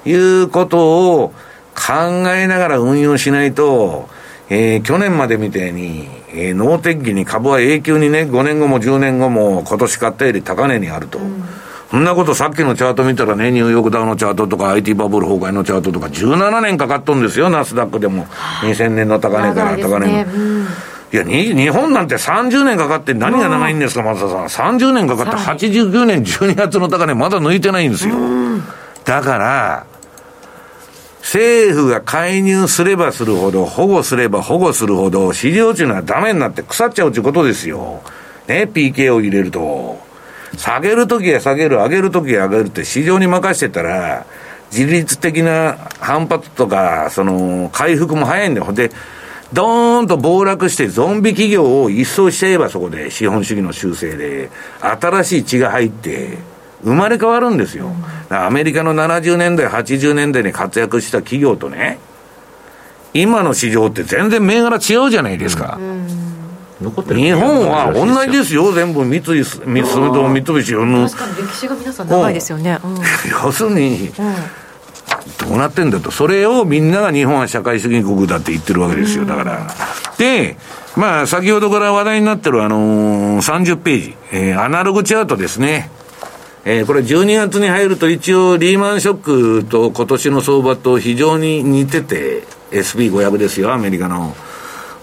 [0.04, 1.32] い、いうことを
[1.74, 1.92] 考
[2.34, 4.08] えながら運用しないと、
[4.50, 11.20] えー、去年までみたいに、えー、脳天気に株は永久にね、5年後も10年後も今年買ったより高値にあると。
[11.20, 11.44] うん、
[11.88, 18.26] そんなことさっきのチャート見たらね、ニューヨークダウのチャートとか IT バブル崩壊のチャートとか17年かかっとんですよ、ナスダックでも。
[18.62, 20.66] 2000年の高値から高値、ねうん、
[21.12, 24.76] いや日本なんて30年かかって何が長いんですか、松田さん。
[24.78, 28.16] 30年かかって89年12月の高値まだ抜いてないんですよ。
[29.04, 29.86] だから、
[31.22, 38.02] 政府が介入すればするほど、保護すれば保護するほど、市場というのはダメになって腐っちゃうということですよ。
[38.48, 39.98] ね、PK を入れると。
[40.56, 44.26] 下げるときは下げる、上げるときは上げるって市場に任せてたら、
[44.72, 48.72] 自律的な反発とか、その、回復も早いんだよ。
[48.72, 48.90] で、
[49.52, 54.48] ドーンと暴落してゾンビ企業を一掃しちゃえばそこで資本主義の修正で、
[54.80, 56.38] 新しい血が入って、
[56.82, 57.90] 生まれ変わるんですよ。
[58.28, 61.98] アメリカの70年代、80年代に活躍した企業とね、
[63.12, 65.78] 今の市場って全然銘柄違うじゃないですか。
[66.80, 72.78] 日本は同じですよ、全部三井、三菱、三菱、確かに歴史が皆さん長いですよね。
[72.82, 72.98] うん、
[73.44, 74.10] 要するに、
[75.38, 76.10] どうなってんだと。
[76.10, 79.66] それをみんなが日本は社会主義国だって言ってるわけですよ、だから。
[80.16, 80.56] で、
[80.96, 85.90] まあ、先ほどから話題になってるあのー、30ページ、えー、アナログチャートですね。
[86.64, 94.34] えー、これ12月に入ると一応リーマンショックと今年の相場と非常に似てて、SP500 ですよ、アメリカの。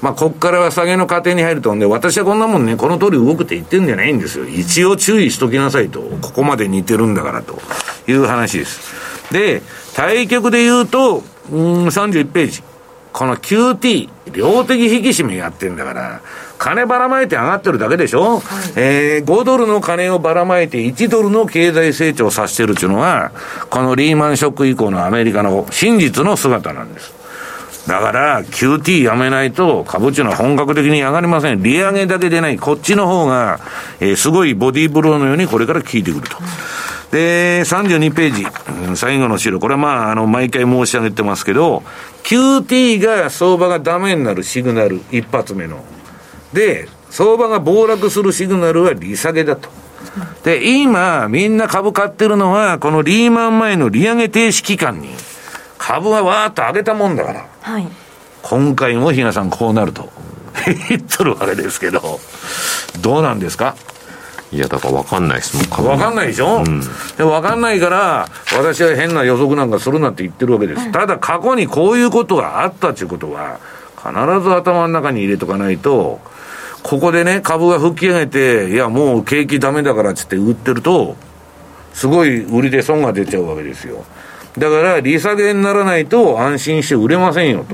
[0.02, 4.46] まあ、こっからは下げの過程に入るとんで、私はこんなもんね、この通り動くって言ってんじゃないんですよ。
[4.48, 6.02] 一応注意しときなさいと。
[6.22, 7.60] ここまで似てるんだからと
[8.08, 9.34] いう話です。
[9.34, 9.64] で、
[9.96, 12.64] 対局で言うと、うん、31ページ。
[13.12, 16.22] この QT、量的引き締めやってんだから、
[16.58, 18.42] 金ばらまいて上がってるだけでしょ、はい、
[18.76, 23.32] えー、5ドルの金をばらまいて1ドルの経済成長させてるっていうのが、
[23.70, 27.18] このリーマンショック以降のアメリカの真実の姿なんです。
[27.88, 31.64] だから、QT やめないと、株っていうのは本格的に上がりません。
[31.64, 33.62] 利上げだけでない、こっちの方が、
[34.02, 36.38] えー、すごいボディーブローのようにこれから効いてくると。
[37.12, 38.46] で、32ページ、
[38.98, 41.82] 最後の資料、これはまあ、あの、毎回申し上げてますけど、
[42.24, 45.82] QT が相場がダメになるシグナル、一発目の。
[46.54, 49.70] で、相場が暴落するシグナルは利下げだと。
[50.44, 55.10] で、今、みんな株買ってるのは、このリーマン前の利上げ停止期間に、
[55.78, 57.88] 株はわーっと上げたもんだから、はい、
[58.42, 60.10] 今回も比嘉さんこうなると。
[60.90, 62.20] 言っとるわけですけど、
[63.02, 63.76] どうなんですか？
[64.52, 65.56] いや、だから分かんないです。
[65.56, 70.92] もん、分かんないでしょ、うん、で分かんないから、私は変な予測なんかするなって言ってるわけです。
[70.92, 73.60] ただ、過去にこういうことがあったということは、
[73.98, 74.10] 必
[74.42, 76.20] ず頭の中に入れとかないと、
[76.84, 81.16] ここでね、株が吹き上げて、いや、もう景気ダメだからっつって売ってると、
[81.94, 84.06] すごい売りで損が出ちゃうわけですよ。
[84.58, 87.66] だから、利下げにならないと安心して売れませんよ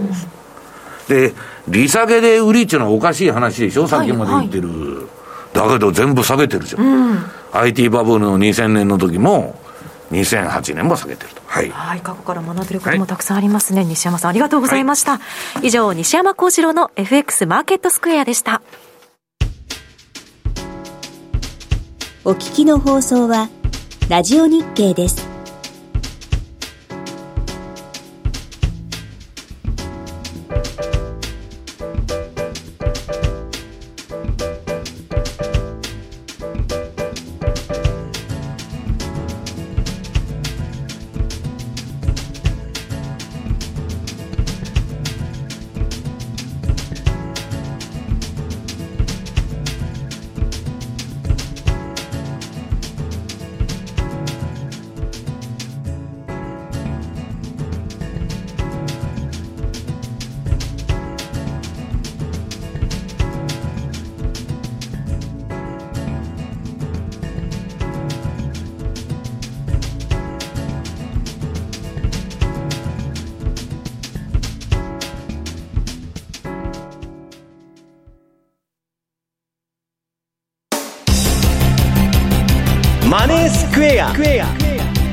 [1.08, 1.14] と。
[1.14, 1.34] で、
[1.68, 4.68] 利下げで売りっていうのはおかしい話でしょ、さっきまで言ってる。
[4.68, 5.06] はいはい
[5.54, 6.84] だけど全部下げてるじゃん。
[6.84, 9.56] うん、IT バブルの2000年の時も、
[10.12, 11.42] 2008年も下げてると。
[11.46, 11.70] はい。
[11.70, 13.82] はい、過去から学べることもたくさんありますね。
[13.82, 15.14] はい、西山さん、ありがとうございました。
[15.14, 15.20] は
[15.62, 18.62] い、以上、西山幸四郎の FX マーケットスクエアでした。
[22.26, 23.50] お聞きの放送は、
[24.08, 25.33] ラジオ日経です。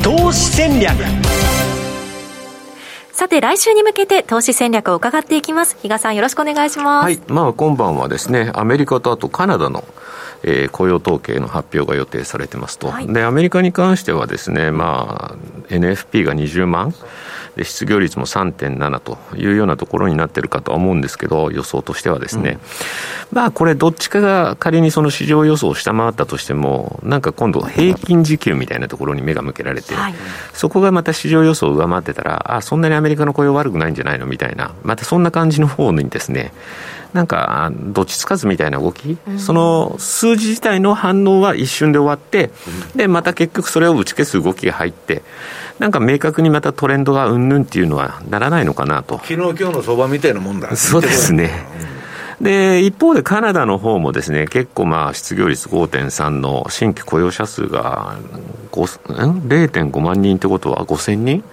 [0.03, 1.40] 投資戦略。
[3.21, 5.77] さて、来週に向けて投資戦略を伺っていきます。
[5.83, 7.05] 比嘉さん、よろしくお願いします。
[7.05, 7.21] はい。
[7.29, 9.85] まあ、今晩はですね、アメリカとあとカナダの
[10.43, 16.95] えー、雇用統計の発表が予定されてますと、はい、でアメリカに関してはですね、まあ、NFP が20万
[17.57, 22.59] で失業率も3.7というようなところになってるかとは思うんですけど予想としてはですね、
[23.33, 30.15] うん、まあこれどっちかが仮にその市場予想を下回ったとしてもなんか今度平均時給みたいなところに目が向けられて、はい、
[30.55, 34.27] そこがまた市場予想を上回ってたらあそんなにアメリカの雇用悪くないんじゃないの？
[34.27, 36.53] みたいなまたそんな感じの方にですね
[37.13, 42.53] なんか、どっちつかずみたいな動き、うん、その数字自体の反応は一瞬で終わって、
[42.93, 45.23] うん、で、また結局それを打ち消す動きが入って、
[45.81, 49.19] なんか明確にまたトレンドがうんぬんっていうのはならないのかなと。
[49.25, 50.77] 昨日今日の相場みたいなもんだ。
[50.77, 51.51] そうですね。
[52.41, 58.17] で、一方でカナダの方もですね、結構まあ失業率5.3の新規雇用者数が
[58.73, 61.45] 0.5万人ってことは5000人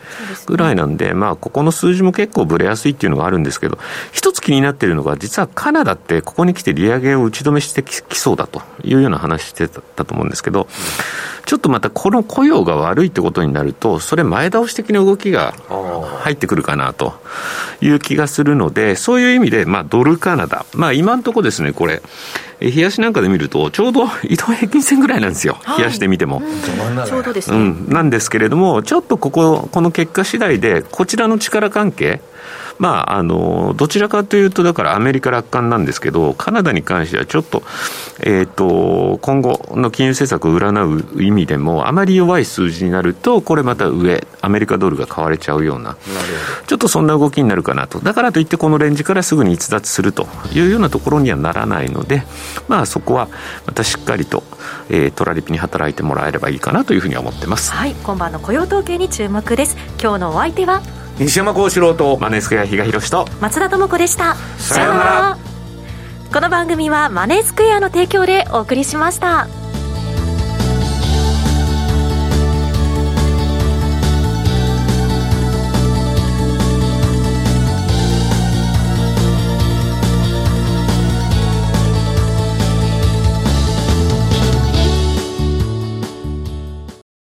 [0.45, 3.77] ぐらいなんで、まあここの数字も結構ぶれやすいっていうのがあるんですけど、
[4.13, 10.67] 一つ気になっているのが、実はカナダってここに来て利上げを打ち止めしてきそうだというような話してたと思うんですけど、
[11.47, 15.53] ちょっとまたこの雇用が悪いってことになると、それ前倒し的な動きが
[16.19, 17.13] 入ってくるかなと
[17.79, 22.01] いう気がするので、そういう意味で、まあ、ドルカナダ、まあ、今のところですね、これ、
[22.59, 26.41] 冷やしなんかで見ると、ちょうど 移動平均線ぐらいなんですよ、冷やしてみても。
[27.05, 27.85] ちょうどですね、うん。
[27.89, 32.21] なんですけれども、ちょっとここ、この結果次第で、こちらの力関係、
[32.79, 37.63] まあ、あの、どちらかというと、だからアメリカ楽観なんですけど、カナダに関してはちょっと、
[38.21, 45.97] えっ、ー、と、今後の金融政策を占う意味でも、あまり弱い数字になると、これまた上、アメリカドルが買われちゃうような、な
[46.67, 47.99] ちょっとそんな動きになるかなと。
[47.99, 52.23] だからといって、このレンジからすぐに逸脱するというようなところにはならないので、
[52.67, 53.27] まあ、そこは
[53.65, 54.43] またしっかりと、
[54.89, 57.71] えー、トラリピに働いてもらえればいいかなというふうに思ってます。
[57.71, 59.77] はい、今晩の雇用統計に注目です。
[60.01, 60.81] 今日のお相手は
[61.19, 63.25] 西山幸四郎とマネースクエア比嘉宏と。
[63.41, 64.35] 松田智子でした。
[64.59, 65.37] さようなら。
[66.31, 69.47] この番組はマネースクエアの提供でお送りしました。